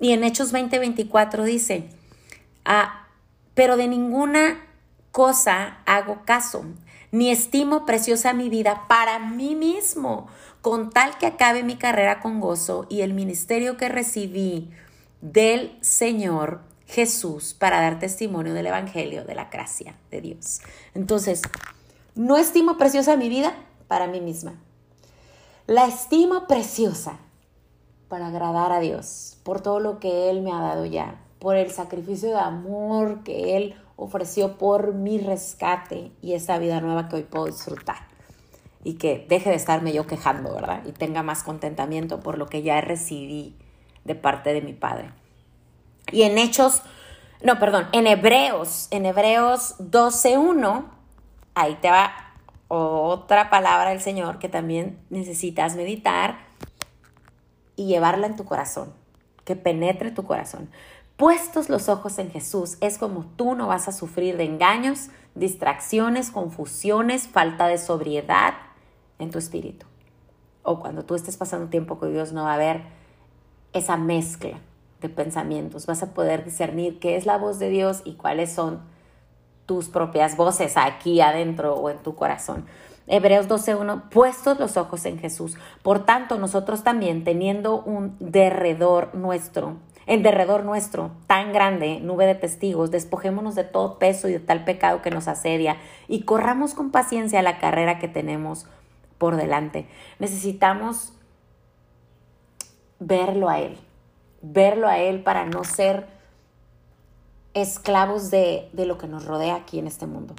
Y 0.00 0.10
en 0.10 0.24
Hechos 0.24 0.52
20:24 0.52 1.44
dice, 1.44 1.90
ah, 2.64 3.06
pero 3.54 3.76
de 3.76 3.86
ninguna 3.86 4.60
cosa 5.12 5.78
hago 5.86 6.22
caso, 6.24 6.64
ni 7.12 7.30
estimo 7.30 7.86
preciosa 7.86 8.32
mi 8.32 8.48
vida 8.48 8.88
para 8.88 9.20
mí 9.20 9.54
mismo, 9.54 10.26
con 10.60 10.90
tal 10.90 11.18
que 11.18 11.26
acabe 11.26 11.62
mi 11.62 11.76
carrera 11.76 12.18
con 12.18 12.40
gozo 12.40 12.88
y 12.90 13.02
el 13.02 13.14
ministerio 13.14 13.76
que 13.76 13.88
recibí 13.88 14.72
del 15.20 15.78
Señor 15.82 16.73
Jesús 16.86 17.54
para 17.54 17.80
dar 17.80 17.98
testimonio 17.98 18.54
del 18.54 18.66
Evangelio, 18.66 19.24
de 19.24 19.34
la 19.34 19.46
gracia 19.46 19.96
de 20.10 20.20
Dios. 20.20 20.60
Entonces, 20.94 21.42
no 22.14 22.36
estimo 22.36 22.76
preciosa 22.76 23.16
mi 23.16 23.28
vida 23.28 23.54
para 23.88 24.06
mí 24.06 24.20
misma. 24.20 24.54
La 25.66 25.86
estimo 25.86 26.46
preciosa 26.46 27.18
para 28.08 28.28
agradar 28.28 28.70
a 28.70 28.80
Dios, 28.80 29.38
por 29.42 29.60
todo 29.60 29.80
lo 29.80 29.98
que 29.98 30.30
Él 30.30 30.42
me 30.42 30.52
ha 30.52 30.60
dado 30.60 30.84
ya, 30.84 31.20
por 31.38 31.56
el 31.56 31.70
sacrificio 31.70 32.28
de 32.28 32.38
amor 32.38 33.24
que 33.24 33.56
Él 33.56 33.74
ofreció 33.96 34.58
por 34.58 34.94
mi 34.94 35.18
rescate 35.18 36.12
y 36.20 36.34
esta 36.34 36.58
vida 36.58 36.80
nueva 36.80 37.08
que 37.08 37.16
hoy 37.16 37.22
puedo 37.22 37.46
disfrutar. 37.46 37.96
Y 38.82 38.94
que 38.94 39.24
deje 39.28 39.50
de 39.50 39.56
estarme 39.56 39.92
yo 39.92 40.06
quejando, 40.06 40.54
¿verdad? 40.54 40.82
Y 40.84 40.92
tenga 40.92 41.22
más 41.22 41.42
contentamiento 41.42 42.20
por 42.20 42.36
lo 42.36 42.46
que 42.46 42.62
ya 42.62 42.80
recibí 42.82 43.56
de 44.04 44.14
parte 44.14 44.52
de 44.52 44.60
mi 44.60 44.74
Padre. 44.74 45.10
Y 46.12 46.22
en 46.22 46.38
Hechos, 46.38 46.82
no, 47.42 47.58
perdón, 47.58 47.88
en 47.92 48.06
Hebreos, 48.06 48.88
en 48.90 49.06
Hebreos 49.06 49.76
12.1, 49.78 50.84
ahí 51.54 51.76
te 51.80 51.90
va 51.90 52.12
otra 52.68 53.50
palabra 53.50 53.90
del 53.90 54.00
Señor 54.00 54.38
que 54.38 54.48
también 54.48 54.98
necesitas 55.10 55.76
meditar 55.76 56.38
y 57.76 57.86
llevarla 57.86 58.26
en 58.26 58.36
tu 58.36 58.44
corazón, 58.44 58.92
que 59.44 59.56
penetre 59.56 60.10
tu 60.10 60.24
corazón. 60.24 60.70
Puestos 61.16 61.68
los 61.68 61.88
ojos 61.88 62.18
en 62.18 62.30
Jesús, 62.30 62.76
es 62.80 62.98
como 62.98 63.24
tú 63.36 63.54
no 63.54 63.68
vas 63.68 63.88
a 63.88 63.92
sufrir 63.92 64.36
de 64.36 64.44
engaños, 64.44 65.10
distracciones, 65.34 66.30
confusiones, 66.30 67.28
falta 67.28 67.66
de 67.68 67.78
sobriedad 67.78 68.54
en 69.18 69.30
tu 69.30 69.38
espíritu. 69.38 69.86
O 70.62 70.80
cuando 70.80 71.04
tú 71.04 71.14
estés 71.14 71.36
pasando 71.36 71.68
tiempo 71.68 71.98
con 71.98 72.12
Dios 72.12 72.32
no 72.32 72.44
va 72.44 72.52
a 72.52 72.54
haber 72.54 72.82
esa 73.72 73.96
mezcla 73.96 74.58
pensamientos. 75.00 75.86
Vas 75.86 76.02
a 76.02 76.14
poder 76.14 76.44
discernir 76.44 76.98
qué 76.98 77.16
es 77.16 77.26
la 77.26 77.38
voz 77.38 77.58
de 77.58 77.68
Dios 77.68 78.02
y 78.04 78.14
cuáles 78.14 78.52
son 78.52 78.80
tus 79.66 79.88
propias 79.88 80.36
voces 80.36 80.76
aquí 80.76 81.20
adentro 81.20 81.74
o 81.74 81.90
en 81.90 81.98
tu 81.98 82.14
corazón. 82.14 82.66
Hebreos 83.06 83.48
12.1, 83.48 84.08
puestos 84.08 84.58
los 84.58 84.76
ojos 84.76 85.04
en 85.04 85.18
Jesús. 85.18 85.56
Por 85.82 86.06
tanto, 86.06 86.38
nosotros 86.38 86.82
también, 86.82 87.22
teniendo 87.22 87.82
un 87.82 88.16
derredor 88.18 89.14
nuestro, 89.14 89.76
el 90.06 90.22
derredor 90.22 90.64
nuestro, 90.64 91.10
tan 91.26 91.52
grande, 91.52 92.00
nube 92.00 92.26
de 92.26 92.34
testigos, 92.34 92.90
despojémonos 92.90 93.54
de 93.54 93.64
todo 93.64 93.98
peso 93.98 94.28
y 94.28 94.32
de 94.32 94.40
tal 94.40 94.64
pecado 94.64 95.02
que 95.02 95.10
nos 95.10 95.28
asedia 95.28 95.76
y 96.08 96.22
corramos 96.22 96.74
con 96.74 96.90
paciencia 96.90 97.42
la 97.42 97.58
carrera 97.58 97.98
que 97.98 98.08
tenemos 98.08 98.66
por 99.18 99.36
delante. 99.36 99.86
Necesitamos 100.18 101.12
verlo 103.00 103.48
a 103.48 103.60
Él, 103.60 103.78
verlo 104.44 104.88
a 104.88 104.98
Él 104.98 105.22
para 105.22 105.46
no 105.46 105.64
ser 105.64 106.06
esclavos 107.54 108.30
de, 108.30 108.68
lo 108.74 108.98
que 108.98 109.06
nos 109.06 109.24
rodea 109.24 109.56
aquí 109.56 109.78
en 109.78 109.86
este 109.86 110.06
mundo. 110.06 110.34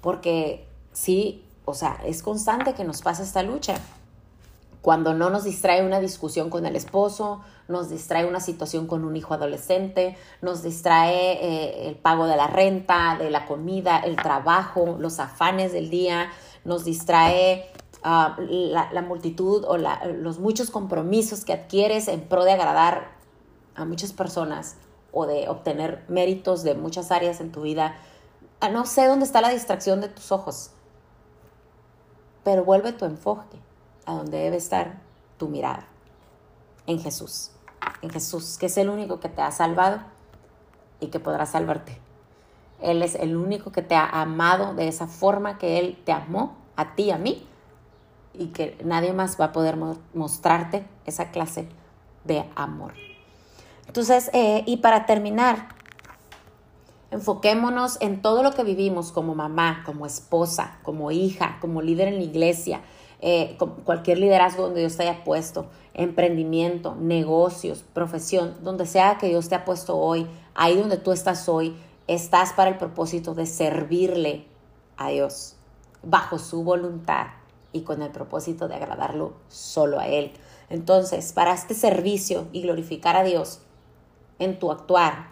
Porque 0.00 0.66
sí, 0.92 1.44
o 1.64 1.74
sea, 1.74 2.00
es 2.04 2.22
constante 2.22 2.74
que 2.74 2.84
nos 2.84 3.02
pasa 3.02 3.22
esta 3.22 3.42
lucha. 3.42 3.76
Cuando 4.82 5.14
no 5.14 5.30
nos 5.30 5.44
distrae 5.44 5.84
una 5.84 6.00
discusión 6.00 6.50
con 6.50 6.66
el 6.66 6.76
esposo, 6.76 7.40
nos 7.66 7.88
distrae 7.88 8.26
una 8.26 8.40
situación 8.40 8.86
con 8.86 9.04
un 9.04 9.16
hijo 9.16 9.34
adolescente, 9.34 10.16
nos 10.42 10.62
distrae 10.62 11.32
eh, 11.42 11.88
el 11.88 11.96
pago 11.96 12.26
de 12.26 12.36
la 12.36 12.46
renta, 12.46 13.16
de 13.18 13.30
la 13.30 13.46
comida, 13.46 13.98
el 13.98 14.14
trabajo, 14.16 14.96
los 15.00 15.18
afanes 15.18 15.72
del 15.72 15.90
día, 15.90 16.30
nos 16.64 16.84
distrae 16.84 17.68
ah, 18.04 18.36
la, 18.38 19.02
multitud 19.02 19.64
o 19.66 19.76
los 19.76 20.38
muchos 20.38 20.70
compromisos 20.70 21.44
que 21.44 21.52
adquieres 21.52 22.06
en 22.06 22.20
pro 22.20 22.44
de 22.44 22.52
agradar 22.52 23.15
a 23.76 23.84
muchas 23.84 24.12
personas 24.12 24.76
o 25.12 25.26
de 25.26 25.48
obtener 25.48 26.04
méritos 26.08 26.62
de 26.62 26.74
muchas 26.74 27.10
áreas 27.10 27.40
en 27.40 27.52
tu 27.52 27.62
vida, 27.62 27.96
ah, 28.60 28.68
no 28.68 28.86
sé 28.86 29.06
dónde 29.06 29.24
está 29.24 29.40
la 29.40 29.50
distracción 29.50 30.00
de 30.00 30.08
tus 30.08 30.32
ojos, 30.32 30.70
pero 32.44 32.64
vuelve 32.64 32.92
tu 32.92 33.04
enfoque 33.04 33.58
a 34.04 34.14
donde 34.14 34.38
debe 34.38 34.56
estar 34.56 35.00
tu 35.38 35.48
mirada, 35.48 35.86
en 36.86 37.00
Jesús, 37.00 37.50
en 38.02 38.10
Jesús, 38.10 38.58
que 38.58 38.66
es 38.66 38.76
el 38.76 38.88
único 38.88 39.20
que 39.20 39.28
te 39.28 39.42
ha 39.42 39.50
salvado 39.50 40.00
y 41.00 41.08
que 41.08 41.20
podrá 41.20 41.46
salvarte. 41.46 42.00
Él 42.80 43.02
es 43.02 43.14
el 43.14 43.36
único 43.36 43.72
que 43.72 43.82
te 43.82 43.94
ha 43.94 44.06
amado 44.08 44.74
de 44.74 44.88
esa 44.88 45.06
forma 45.06 45.58
que 45.58 45.78
Él 45.78 46.00
te 46.04 46.12
amó, 46.12 46.56
a 46.76 46.94
ti, 46.94 47.10
a 47.10 47.18
mí, 47.18 47.46
y 48.34 48.48
que 48.48 48.78
nadie 48.84 49.12
más 49.12 49.40
va 49.40 49.46
a 49.46 49.52
poder 49.52 49.76
mostrarte 50.12 50.86
esa 51.06 51.30
clase 51.30 51.68
de 52.24 52.44
amor. 52.54 52.92
Entonces, 53.86 54.30
eh, 54.32 54.62
y 54.66 54.78
para 54.78 55.06
terminar, 55.06 55.68
enfoquémonos 57.10 57.98
en 58.00 58.20
todo 58.20 58.42
lo 58.42 58.52
que 58.52 58.64
vivimos 58.64 59.12
como 59.12 59.34
mamá, 59.34 59.82
como 59.86 60.06
esposa, 60.06 60.78
como 60.82 61.10
hija, 61.10 61.58
como 61.60 61.82
líder 61.82 62.08
en 62.08 62.16
la 62.16 62.24
iglesia, 62.24 62.82
eh, 63.20 63.56
cualquier 63.84 64.18
liderazgo 64.18 64.64
donde 64.64 64.80
Dios 64.80 64.96
te 64.96 65.04
haya 65.04 65.24
puesto, 65.24 65.66
emprendimiento, 65.94 66.94
negocios, 66.96 67.84
profesión, 67.94 68.56
donde 68.62 68.86
sea 68.86 69.16
que 69.18 69.28
Dios 69.28 69.48
te 69.48 69.54
ha 69.54 69.64
puesto 69.64 69.96
hoy, 69.96 70.26
ahí 70.54 70.76
donde 70.76 70.98
tú 70.98 71.12
estás 71.12 71.48
hoy, 71.48 71.76
estás 72.06 72.52
para 72.52 72.70
el 72.70 72.76
propósito 72.76 73.34
de 73.34 73.46
servirle 73.46 74.46
a 74.96 75.08
Dios 75.08 75.56
bajo 76.02 76.38
su 76.38 76.62
voluntad 76.62 77.28
y 77.72 77.82
con 77.82 78.02
el 78.02 78.10
propósito 78.10 78.68
de 78.68 78.74
agradarlo 78.74 79.34
solo 79.48 79.98
a 79.98 80.08
Él. 80.08 80.32
Entonces, 80.68 81.32
para 81.32 81.54
este 81.54 81.74
servicio 81.74 82.48
y 82.52 82.62
glorificar 82.62 83.16
a 83.16 83.22
Dios 83.22 83.60
en 84.38 84.58
tu 84.58 84.70
actuar 84.70 85.28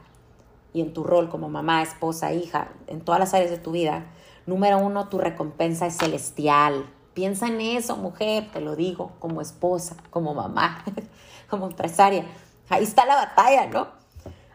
y 0.73 0.81
en 0.81 0.93
tu 0.93 1.05
rol 1.05 1.29
como 1.29 1.49
mamá, 1.49 1.83
esposa, 1.83 2.33
hija, 2.33 2.69
en 2.87 3.01
todas 3.01 3.21
las 3.21 3.35
áreas 3.35 3.51
de 3.51 3.59
tu 3.59 3.73
vida, 3.73 4.07
número 4.47 4.79
uno, 4.79 5.09
tu 5.09 5.19
recompensa 5.19 5.87
es 5.87 5.97
celestial. 5.97 6.91
Piensa 7.15 7.47
en 7.47 7.61
eso, 7.61 7.97
mujer, 7.97 8.51
te 8.53 8.61
lo 8.61 8.75
digo, 8.75 9.13
como 9.21 9.41
esposa, 9.41 9.97
como 10.11 10.35
mamá, 10.35 10.85
como 11.49 11.67
empresaria. 11.67 12.27
Ahí 12.69 12.83
está 12.83 13.07
la 13.07 13.15
batalla, 13.15 13.67
¿no? 13.67 13.89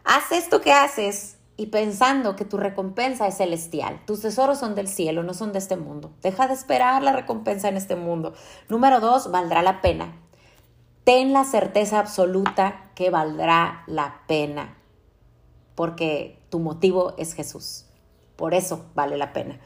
Haz 0.04 0.32
esto 0.32 0.60
que 0.60 0.72
haces 0.72 1.38
y 1.56 1.66
pensando 1.66 2.36
que 2.36 2.44
tu 2.44 2.56
recompensa 2.56 3.26
es 3.26 3.36
celestial. 3.36 4.00
Tus 4.06 4.20
tesoros 4.20 4.58
son 4.58 4.74
del 4.74 4.88
cielo, 4.88 5.22
no 5.22 5.34
son 5.34 5.52
de 5.52 5.58
este 5.58 5.76
mundo. 5.76 6.10
Deja 6.22 6.48
de 6.48 6.54
esperar 6.54 7.02
la 7.02 7.12
recompensa 7.12 7.68
en 7.68 7.76
este 7.76 7.96
mundo. 7.96 8.34
Número 8.68 9.00
dos, 9.00 9.30
valdrá 9.30 9.62
la 9.62 9.80
pena. 9.80 10.16
Ten 11.04 11.32
la 11.32 11.44
certeza 11.44 11.98
absoluta 11.98 12.90
que 12.94 13.10
valdrá 13.10 13.84
la 13.86 14.22
pena, 14.26 14.76
porque 15.74 16.38
tu 16.50 16.60
motivo 16.60 17.14
es 17.16 17.34
Jesús. 17.34 17.86
Por 18.36 18.54
eso 18.54 18.86
vale 18.94 19.16
la 19.16 19.32
pena. 19.32 19.58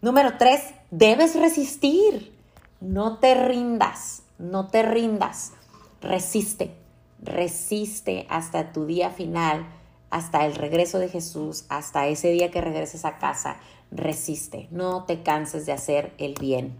Número 0.00 0.36
tres, 0.38 0.74
debes 0.90 1.38
resistir. 1.38 2.36
No 2.80 3.18
te 3.18 3.34
rindas, 3.34 4.22
no 4.38 4.68
te 4.68 4.82
rindas. 4.82 5.52
Resiste, 6.00 6.74
resiste 7.20 8.26
hasta 8.28 8.72
tu 8.72 8.86
día 8.86 9.10
final 9.10 9.66
hasta 10.12 10.44
el 10.44 10.54
regreso 10.54 10.98
de 10.98 11.08
Jesús, 11.08 11.64
hasta 11.70 12.06
ese 12.06 12.28
día 12.28 12.50
que 12.50 12.60
regreses 12.60 13.06
a 13.06 13.16
casa, 13.16 13.56
resiste, 13.90 14.68
no 14.70 15.04
te 15.04 15.22
canses 15.22 15.64
de 15.64 15.72
hacer 15.72 16.12
el 16.18 16.34
bien. 16.38 16.76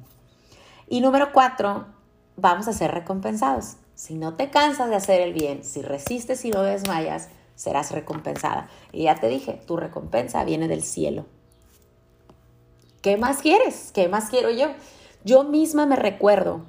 Y 0.86 1.00
número 1.00 1.32
cuatro, 1.32 1.86
vamos 2.36 2.68
a 2.68 2.74
ser 2.74 2.92
recompensados. 2.92 3.76
Si 4.02 4.16
no 4.16 4.34
te 4.34 4.50
cansas 4.50 4.90
de 4.90 4.96
hacer 4.96 5.20
el 5.20 5.32
bien, 5.32 5.62
si 5.62 5.80
resistes 5.80 6.44
y 6.44 6.50
no 6.50 6.64
desmayas, 6.64 7.28
serás 7.54 7.92
recompensada. 7.92 8.68
Y 8.90 9.04
ya 9.04 9.14
te 9.14 9.28
dije, 9.28 9.62
tu 9.64 9.76
recompensa 9.76 10.42
viene 10.42 10.66
del 10.66 10.82
cielo. 10.82 11.24
¿Qué 13.00 13.16
más 13.16 13.38
quieres? 13.38 13.92
¿Qué 13.94 14.08
más 14.08 14.28
quiero 14.28 14.50
yo? 14.50 14.72
Yo 15.22 15.44
misma 15.44 15.86
me 15.86 15.94
recuerdo 15.94 16.62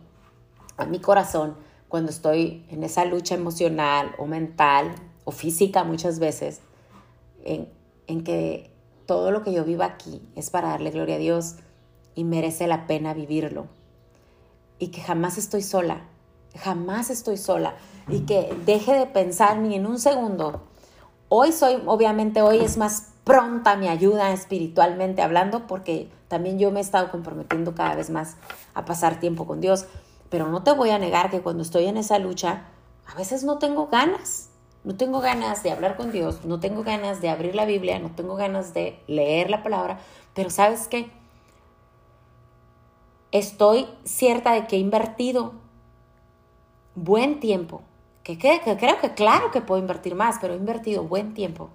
a 0.77 0.85
mi 0.85 0.99
corazón 0.99 1.57
cuando 1.87 2.11
estoy 2.11 2.67
en 2.69 2.83
esa 2.83 3.03
lucha 3.03 3.33
emocional 3.33 4.13
o 4.19 4.27
mental 4.27 4.93
o 5.25 5.31
física 5.31 5.83
muchas 5.83 6.19
veces, 6.19 6.61
en, 7.45 7.67
en 8.05 8.23
que 8.23 8.69
todo 9.07 9.31
lo 9.31 9.41
que 9.41 9.53
yo 9.53 9.65
vivo 9.65 9.81
aquí 9.81 10.21
es 10.35 10.51
para 10.51 10.69
darle 10.69 10.91
gloria 10.91 11.15
a 11.15 11.17
Dios 11.17 11.55
y 12.13 12.25
merece 12.25 12.67
la 12.67 12.85
pena 12.85 13.15
vivirlo. 13.15 13.69
Y 14.77 14.89
que 14.89 15.01
jamás 15.01 15.39
estoy 15.39 15.63
sola, 15.63 16.12
jamás 16.55 17.09
estoy 17.09 17.37
sola. 17.37 17.75
Y 18.07 18.21
que 18.21 18.55
deje 18.65 18.93
de 18.93 19.05
pensar 19.05 19.57
ni 19.57 19.75
en 19.75 19.85
un 19.85 19.99
segundo. 19.99 20.61
Hoy 21.29 21.51
soy, 21.51 21.81
obviamente 21.85 22.41
hoy 22.41 22.59
es 22.59 22.77
más 22.77 23.13
pronta 23.23 23.75
mi 23.77 23.87
ayuda 23.87 24.33
espiritualmente 24.33 25.21
hablando 25.21 25.65
porque 25.67 26.09
también 26.27 26.59
yo 26.59 26.71
me 26.71 26.79
he 26.79 26.83
estado 26.83 27.09
comprometiendo 27.09 27.73
cada 27.73 27.95
vez 27.95 28.09
más 28.09 28.35
a 28.73 28.85
pasar 28.85 29.19
tiempo 29.19 29.47
con 29.47 29.61
Dios. 29.61 29.85
Pero 30.29 30.49
no 30.49 30.63
te 30.63 30.71
voy 30.71 30.89
a 30.89 30.99
negar 30.99 31.29
que 31.29 31.41
cuando 31.41 31.63
estoy 31.63 31.85
en 31.85 31.97
esa 31.97 32.19
lucha, 32.19 32.65
a 33.05 33.15
veces 33.15 33.43
no 33.43 33.57
tengo 33.57 33.87
ganas 33.87 34.49
no 34.83 34.95
tengo 34.95 35.21
ganas 35.21 35.63
de 35.63 35.71
hablar 35.71 35.95
con 35.95 36.11
Dios, 36.11 36.43
no 36.43 36.59
tengo 36.59 36.83
ganas 36.83 37.21
de 37.21 37.29
abrir 37.29 37.55
la 37.55 37.65
Biblia, 37.65 37.99
no 37.99 38.11
tengo 38.11 38.35
ganas 38.35 38.73
de 38.73 38.99
leer 39.07 39.49
la 39.49 39.63
palabra, 39.63 39.99
pero 40.33 40.49
¿sabes 40.49 40.87
qué? 40.87 41.09
Estoy 43.31 43.87
cierta 44.03 44.51
de 44.51 44.67
que 44.67 44.75
he 44.75 44.79
invertido 44.79 45.53
buen 46.95 47.39
tiempo, 47.39 47.81
que, 48.23 48.37
creo 48.37 48.99
que 48.99 49.13
claro 49.13 49.51
que 49.51 49.61
puedo 49.61 49.81
invertir 49.81 50.15
más, 50.15 50.37
pero 50.39 50.53
he 50.53 50.57
invertido 50.57 51.03
buen 51.03 51.33
tiempo, 51.33 51.69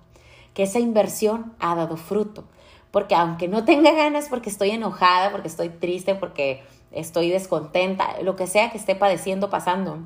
que 0.54 0.62
esa 0.62 0.78
inversión 0.78 1.54
ha 1.58 1.74
dado 1.74 1.96
fruto. 1.96 2.44
Porque 2.90 3.14
aunque 3.14 3.48
no 3.48 3.64
tenga 3.64 3.92
ganas, 3.92 4.28
porque 4.28 4.48
estoy 4.48 4.70
enojada, 4.70 5.30
porque 5.30 5.48
estoy 5.48 5.68
triste, 5.68 6.14
porque 6.14 6.62
estoy 6.90 7.28
descontenta, 7.28 8.20
lo 8.22 8.34
que 8.34 8.46
sea 8.46 8.70
que 8.70 8.78
esté 8.78 8.94
padeciendo, 8.94 9.50
pasando, 9.50 9.98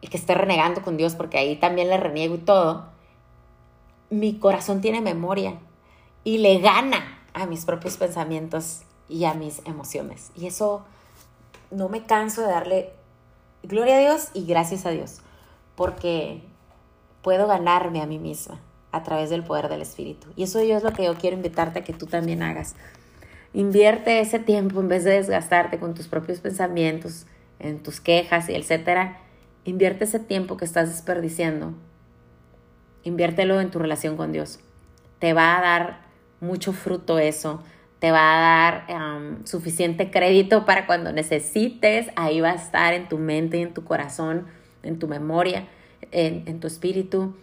y 0.00 0.08
que 0.08 0.16
esté 0.16 0.34
renegando 0.34 0.82
con 0.82 0.96
Dios, 0.96 1.14
porque 1.14 1.38
ahí 1.38 1.56
también 1.56 1.88
le 1.88 1.96
reniego 1.96 2.34
y 2.34 2.38
todo, 2.38 2.86
mi 4.10 4.38
corazón 4.38 4.80
tiene 4.80 5.00
memoria 5.00 5.58
y 6.24 6.38
le 6.38 6.58
gana 6.58 7.22
a 7.32 7.46
mis 7.46 7.64
propios 7.64 7.96
pensamientos 7.96 8.82
y 9.08 9.24
a 9.24 9.34
mis 9.34 9.62
emociones. 9.66 10.30
Y 10.34 10.46
eso 10.46 10.84
no 11.70 11.88
me 11.88 12.02
canso 12.02 12.42
de 12.42 12.48
darle 12.48 12.92
gloria 13.66 13.96
a 13.96 14.00
Dios 14.00 14.30
y 14.34 14.46
gracias 14.46 14.86
a 14.86 14.90
Dios, 14.90 15.20
porque 15.74 16.42
puedo 17.22 17.46
ganarme 17.46 18.00
a 18.00 18.06
mí 18.06 18.18
misma 18.18 18.60
a 18.92 19.02
través 19.02 19.30
del 19.30 19.44
poder 19.44 19.68
del 19.68 19.82
Espíritu. 19.82 20.28
Y 20.36 20.44
eso 20.44 20.58
es 20.58 20.82
lo 20.82 20.92
que 20.92 21.04
yo 21.04 21.14
quiero 21.16 21.36
invitarte 21.36 21.80
a 21.80 21.84
que 21.84 21.92
tú 21.92 22.06
también 22.06 22.42
hagas. 22.42 22.76
Invierte 23.52 24.20
ese 24.20 24.38
tiempo 24.38 24.80
en 24.80 24.88
vez 24.88 25.04
de 25.04 25.12
desgastarte 25.12 25.78
con 25.78 25.94
tus 25.94 26.08
propios 26.08 26.40
pensamientos, 26.40 27.26
en 27.58 27.82
tus 27.82 28.00
quejas 28.00 28.48
y 28.48 28.54
etcétera 28.54 29.18
Invierte 29.66 30.04
ese 30.04 30.20
tiempo 30.20 30.56
que 30.56 30.64
estás 30.64 30.88
desperdiciando. 30.90 31.74
Inviértelo 33.02 33.60
en 33.60 33.72
tu 33.72 33.80
relación 33.80 34.16
con 34.16 34.30
Dios. 34.30 34.60
Te 35.18 35.32
va 35.32 35.58
a 35.58 35.60
dar 35.60 36.02
mucho 36.40 36.72
fruto 36.72 37.18
eso. 37.18 37.60
Te 37.98 38.10
va 38.10 38.34
a 38.34 38.84
dar 38.86 39.46
suficiente 39.46 40.10
crédito 40.10 40.64
para 40.64 40.86
cuando 40.86 41.12
necesites. 41.12 42.08
Ahí 42.16 42.40
va 42.40 42.50
a 42.50 42.54
estar 42.54 42.92
en 42.94 43.08
tu 43.08 43.18
mente, 43.18 43.60
en 43.60 43.72
tu 43.72 43.84
corazón, 43.84 44.46
en 44.82 44.98
tu 44.98 45.08
memoria, 45.08 45.66
en, 46.12 46.44
en 46.46 46.60
tu 46.60 46.66
espíritu. 46.66 47.34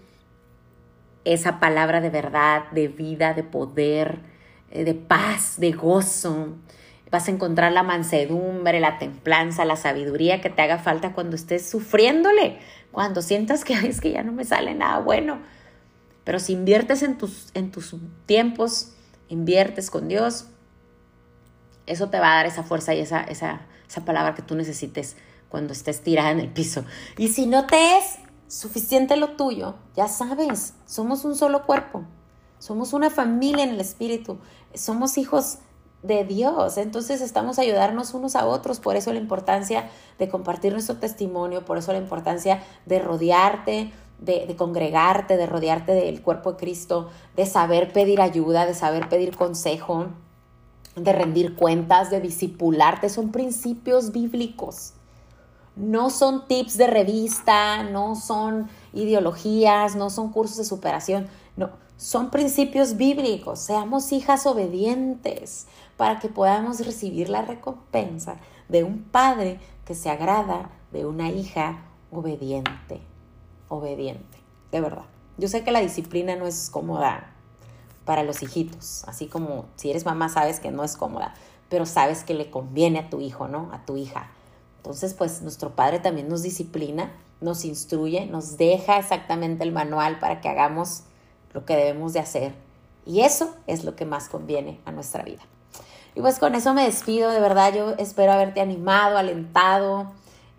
Esa 1.25 1.59
palabra 1.59 2.01
de 2.01 2.09
verdad, 2.09 2.69
de 2.71 2.87
vida, 2.87 3.33
de 3.33 3.43
poder, 3.43 4.19
eh, 4.71 4.83
de 4.83 4.93
paz, 4.93 5.55
de 5.57 5.71
gozo 5.71 6.49
vas 7.13 7.27
a 7.27 7.31
encontrar 7.31 7.71
la 7.71 7.83
mansedumbre, 7.83 8.79
la 8.79 8.97
templanza, 8.97 9.65
la 9.65 9.75
sabiduría 9.75 10.41
que 10.41 10.49
te 10.49 10.63
haga 10.63 10.79
falta 10.79 11.13
cuando 11.13 11.35
estés 11.35 11.69
sufriéndole, 11.69 12.57
cuando 12.91 13.21
sientas 13.21 13.63
que 13.63 13.73
es 13.73 14.01
que 14.01 14.09
ya 14.09 14.23
no 14.23 14.31
me 14.31 14.43
sale 14.45 14.73
nada 14.73 14.97
bueno. 14.97 15.37
Pero 16.23 16.39
si 16.39 16.53
inviertes 16.53 17.03
en 17.03 17.19
tus, 17.19 17.51
en 17.53 17.69
tus 17.69 17.95
tiempos, 18.25 18.95
inviertes 19.33 19.89
con 19.89 20.07
Dios, 20.07 20.45
eso 21.85 22.09
te 22.09 22.19
va 22.19 22.33
a 22.33 22.35
dar 22.37 22.45
esa 22.45 22.63
fuerza 22.63 22.93
y 22.93 22.99
esa, 22.99 23.21
esa, 23.21 23.61
esa 23.87 24.05
palabra 24.05 24.35
que 24.35 24.41
tú 24.41 24.55
necesites 24.55 25.17
cuando 25.49 25.73
estés 25.73 26.01
tirada 26.01 26.31
en 26.31 26.39
el 26.39 26.49
piso. 26.49 26.85
Y 27.17 27.27
si 27.27 27.45
no 27.45 27.65
te 27.67 27.97
es 27.97 28.19
suficiente 28.47 29.17
lo 29.17 29.35
tuyo, 29.35 29.75
ya 29.95 30.07
sabes, 30.07 30.75
somos 30.85 31.25
un 31.25 31.35
solo 31.35 31.65
cuerpo, 31.65 32.03
somos 32.59 32.93
una 32.93 33.09
familia 33.09 33.63
en 33.63 33.71
el 33.71 33.81
espíritu, 33.81 34.39
somos 34.73 35.17
hijos 35.17 35.59
de 36.03 36.25
Dios. 36.25 36.77
Entonces 36.77 37.21
estamos 37.21 37.57
a 37.57 37.63
ayudarnos 37.63 38.13
unos 38.13 38.35
a 38.35 38.45
otros. 38.45 38.79
Por 38.79 38.95
eso 38.95 39.11
la 39.11 39.19
importancia 39.19 39.89
de 40.19 40.29
compartir 40.29 40.73
nuestro 40.73 40.97
testimonio, 40.97 41.65
por 41.65 41.77
eso 41.77 41.91
la 41.91 41.97
importancia 41.97 42.61
de 42.85 42.99
rodearte, 42.99 43.91
de, 44.19 44.55
congregarte, 44.55 45.37
de 45.37 45.45
rodearte 45.45 45.91
del 45.91 46.21
cuerpo 46.21 46.53
de 46.53 46.57
Cristo, 46.57 47.09
de 47.35 47.45
saber 47.45 47.91
pedir 47.91 48.21
ayuda, 48.21 48.65
de 48.65 48.73
saber 48.73 49.09
pedir 49.09 49.35
consejo, 49.35 50.07
de 50.95 51.11
rendir 51.11 51.55
cuentas, 51.55 52.09
de 52.09 52.21
discipularte. 52.21 53.09
Son 53.09 53.31
principios 53.31 54.11
bíblicos. 54.11 54.93
No 55.75 56.09
son 56.09 56.47
tips 56.47 56.77
de 56.77 56.87
revista, 56.87 57.83
no 57.83 58.15
son 58.15 58.69
ideologías, 58.93 59.95
no 59.95 60.09
son 60.09 60.29
cursos 60.29 60.57
de 60.57 60.65
superación. 60.65 61.27
No, 61.57 61.71
son 61.97 62.29
principios 62.29 62.95
bíblicos. 62.95 63.59
Seamos 63.59 64.11
hijas 64.11 64.45
obedientes 64.45 65.67
para 65.97 66.19
que 66.19 66.29
podamos 66.29 66.85
recibir 66.85 67.29
la 67.29 67.41
recompensa 67.41 68.37
de 68.69 68.83
un 68.83 69.03
padre 69.03 69.59
que 69.85 69.95
se 69.95 70.09
agrada 70.09 70.69
de 70.91 71.05
una 71.05 71.29
hija 71.29 71.85
obediente. 72.11 73.12
Obediente, 73.69 74.37
de 74.71 74.81
verdad. 74.81 75.05
Yo 75.37 75.47
sé 75.47 75.63
que 75.63 75.71
la 75.71 75.79
disciplina 75.79 76.35
no 76.35 76.45
es 76.45 76.69
cómoda 76.69 77.33
para 78.05 78.23
los 78.23 78.43
hijitos, 78.43 79.03
así 79.07 79.27
como 79.27 79.65
si 79.75 79.89
eres 79.89 80.05
mamá 80.05 80.29
sabes 80.29 80.59
que 80.59 80.71
no 80.71 80.83
es 80.83 80.97
cómoda, 80.97 81.33
pero 81.69 81.85
sabes 81.85 82.23
que 82.23 82.33
le 82.33 82.51
conviene 82.51 82.99
a 82.99 83.09
tu 83.09 83.21
hijo, 83.21 83.47
¿no? 83.47 83.69
A 83.71 83.85
tu 83.85 83.97
hija. 83.97 84.29
Entonces, 84.77 85.13
pues 85.13 85.41
nuestro 85.41 85.75
padre 85.75 85.99
también 85.99 86.27
nos 86.27 86.43
disciplina, 86.43 87.13
nos 87.39 87.65
instruye, 87.65 88.25
nos 88.25 88.57
deja 88.57 88.97
exactamente 88.97 89.63
el 89.63 89.71
manual 89.71 90.19
para 90.19 90.41
que 90.41 90.49
hagamos 90.49 91.03
lo 91.53 91.65
que 91.65 91.75
debemos 91.75 92.13
de 92.13 92.19
hacer. 92.19 92.53
Y 93.05 93.21
eso 93.21 93.55
es 93.65 93.85
lo 93.85 93.95
que 93.95 94.05
más 94.05 94.29
conviene 94.29 94.79
a 94.85 94.91
nuestra 94.91 95.23
vida. 95.23 95.41
Y 96.15 96.21
pues 96.21 96.37
con 96.37 96.53
eso 96.55 96.73
me 96.73 96.83
despido, 96.83 97.31
de 97.31 97.39
verdad 97.39 97.73
yo 97.73 97.91
espero 97.97 98.33
haberte 98.33 98.61
animado, 98.61 99.17
alentado, 99.17 100.11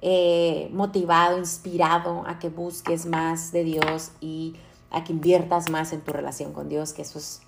eh, 0.07 0.69
motivado, 0.71 1.39
inspirado 1.39 2.25
a 2.27 2.39
que 2.39 2.51
busques 2.51 3.07
más 3.07 3.53
de 3.53 3.65
Dios 3.65 4.11
y 4.21 4.55
a 4.91 5.03
que 5.03 5.15
inviertas 5.15 5.71
más 5.71 5.95
en 5.95 6.03
tu 6.03 6.13
relación 6.13 6.53
con 6.53 6.69
Dios, 6.69 6.93
que 6.93 7.01
eso 7.01 7.19
es 7.19 7.41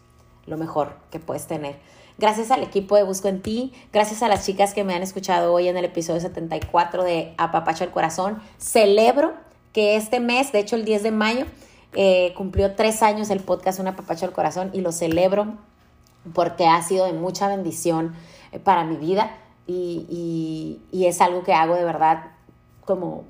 lo 0.47 0.57
mejor 0.57 0.97
que 1.11 1.19
puedes 1.19 1.47
tener. 1.47 1.79
Gracias 2.17 2.51
al 2.51 2.63
equipo 2.63 2.97
de 2.97 3.03
Busco 3.03 3.29
en 3.29 3.43
Ti, 3.43 3.75
gracias 3.93 4.23
a 4.23 4.29
las 4.29 4.47
chicas 4.47 4.73
que 4.73 4.85
me 4.85 4.95
han 4.95 5.03
escuchado 5.03 5.53
hoy 5.53 5.69
en 5.69 5.77
el 5.77 5.85
episodio 5.85 6.19
74 6.19 7.05
de 7.05 7.35
Apapacho 7.37 7.85
el 7.85 7.91
Corazón. 7.91 8.41
Celebro 8.57 9.35
que 9.75 9.97
este 9.97 10.19
mes, 10.19 10.51
de 10.51 10.61
hecho 10.61 10.77
el 10.77 10.87
10 10.87 11.03
de 11.03 11.11
mayo, 11.11 11.45
eh, 11.93 12.33
cumplió 12.39 12.75
tres 12.75 13.03
años 13.03 13.29
el 13.29 13.41
podcast 13.41 13.81
Un 13.81 13.89
Apapacho 13.89 14.25
el 14.25 14.33
Corazón 14.33 14.71
y 14.73 14.81
lo 14.81 14.93
celebro 14.93 15.59
porque 16.33 16.67
ha 16.67 16.81
sido 16.81 17.05
de 17.05 17.13
mucha 17.13 17.49
bendición 17.49 18.15
eh, 18.53 18.59
para 18.59 18.85
mi 18.85 18.97
vida 18.97 19.37
y 19.67 20.81
es 20.93 21.21
algo 21.21 21.43
que 21.43 21.53
hago 21.53 21.75
de 21.75 21.85
verdad 21.85 22.36
como 22.87 23.25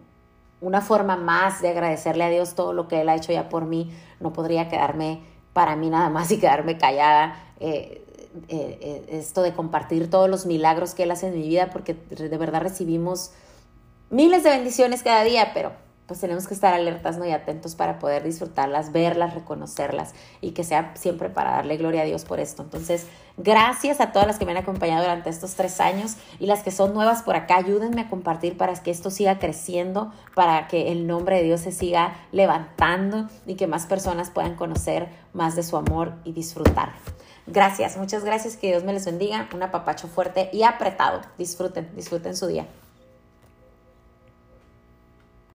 una 0.60 0.80
forma 0.80 1.16
más 1.16 1.60
de 1.60 1.70
agradecerle 1.70 2.24
a 2.24 2.28
Dios 2.30 2.54
todo 2.54 2.72
lo 2.72 2.86
que 2.86 3.00
Él 3.00 3.08
ha 3.08 3.16
hecho 3.16 3.32
ya 3.32 3.48
por 3.48 3.64
mí. 3.64 3.92
No 4.20 4.32
podría 4.32 4.68
quedarme 4.68 5.22
para 5.52 5.74
mí 5.74 5.90
nada 5.90 6.08
más 6.10 6.30
y 6.30 6.38
quedarme 6.38 6.78
callada. 6.78 7.36
Eh, 7.58 8.04
eh, 8.48 8.78
eh, 8.80 9.06
esto 9.10 9.42
de 9.42 9.54
compartir 9.54 10.10
todos 10.10 10.28
los 10.28 10.46
milagros 10.46 10.94
que 10.94 11.04
Él 11.04 11.10
hace 11.10 11.28
en 11.28 11.34
mi 11.34 11.48
vida, 11.48 11.70
porque 11.70 11.94
de 11.94 12.36
verdad 12.36 12.62
recibimos 12.62 13.32
miles 14.10 14.44
de 14.44 14.50
bendiciones 14.50 15.02
cada 15.02 15.24
día, 15.24 15.52
pero 15.54 15.72
pues 16.06 16.20
tenemos 16.20 16.46
que 16.46 16.54
estar 16.54 16.72
alertas 16.72 17.18
¿no? 17.18 17.24
y 17.24 17.32
atentos 17.32 17.74
para 17.74 17.98
poder 17.98 18.22
disfrutarlas, 18.22 18.92
verlas, 18.92 19.34
reconocerlas 19.34 20.14
y 20.40 20.52
que 20.52 20.64
sea 20.64 20.92
siempre 20.94 21.28
para 21.30 21.52
darle 21.52 21.76
gloria 21.76 22.02
a 22.02 22.04
Dios 22.04 22.24
por 22.24 22.38
esto. 22.38 22.62
Entonces, 22.62 23.06
gracias 23.36 24.00
a 24.00 24.12
todas 24.12 24.26
las 24.26 24.38
que 24.38 24.44
me 24.44 24.52
han 24.52 24.58
acompañado 24.58 25.02
durante 25.02 25.30
estos 25.30 25.54
tres 25.54 25.80
años 25.80 26.16
y 26.38 26.46
las 26.46 26.62
que 26.62 26.70
son 26.70 26.94
nuevas 26.94 27.22
por 27.22 27.34
acá, 27.34 27.56
ayúdenme 27.56 28.02
a 28.02 28.08
compartir 28.08 28.56
para 28.56 28.72
que 28.74 28.90
esto 28.90 29.10
siga 29.10 29.38
creciendo, 29.38 30.12
para 30.34 30.68
que 30.68 30.92
el 30.92 31.06
nombre 31.06 31.36
de 31.36 31.42
Dios 31.42 31.60
se 31.60 31.72
siga 31.72 32.14
levantando 32.30 33.28
y 33.46 33.56
que 33.56 33.66
más 33.66 33.86
personas 33.86 34.30
puedan 34.30 34.54
conocer 34.54 35.08
más 35.32 35.56
de 35.56 35.62
su 35.62 35.76
amor 35.76 36.14
y 36.24 36.32
disfrutar. 36.32 36.90
Gracias, 37.48 37.96
muchas 37.96 38.24
gracias, 38.24 38.56
que 38.56 38.68
Dios 38.68 38.82
me 38.82 38.92
les 38.92 39.06
bendiga, 39.06 39.48
un 39.54 39.62
apapacho 39.62 40.08
fuerte 40.08 40.50
y 40.52 40.64
apretado. 40.64 41.20
Disfruten, 41.38 41.88
disfruten 41.94 42.36
su 42.36 42.48
día. 42.48 42.66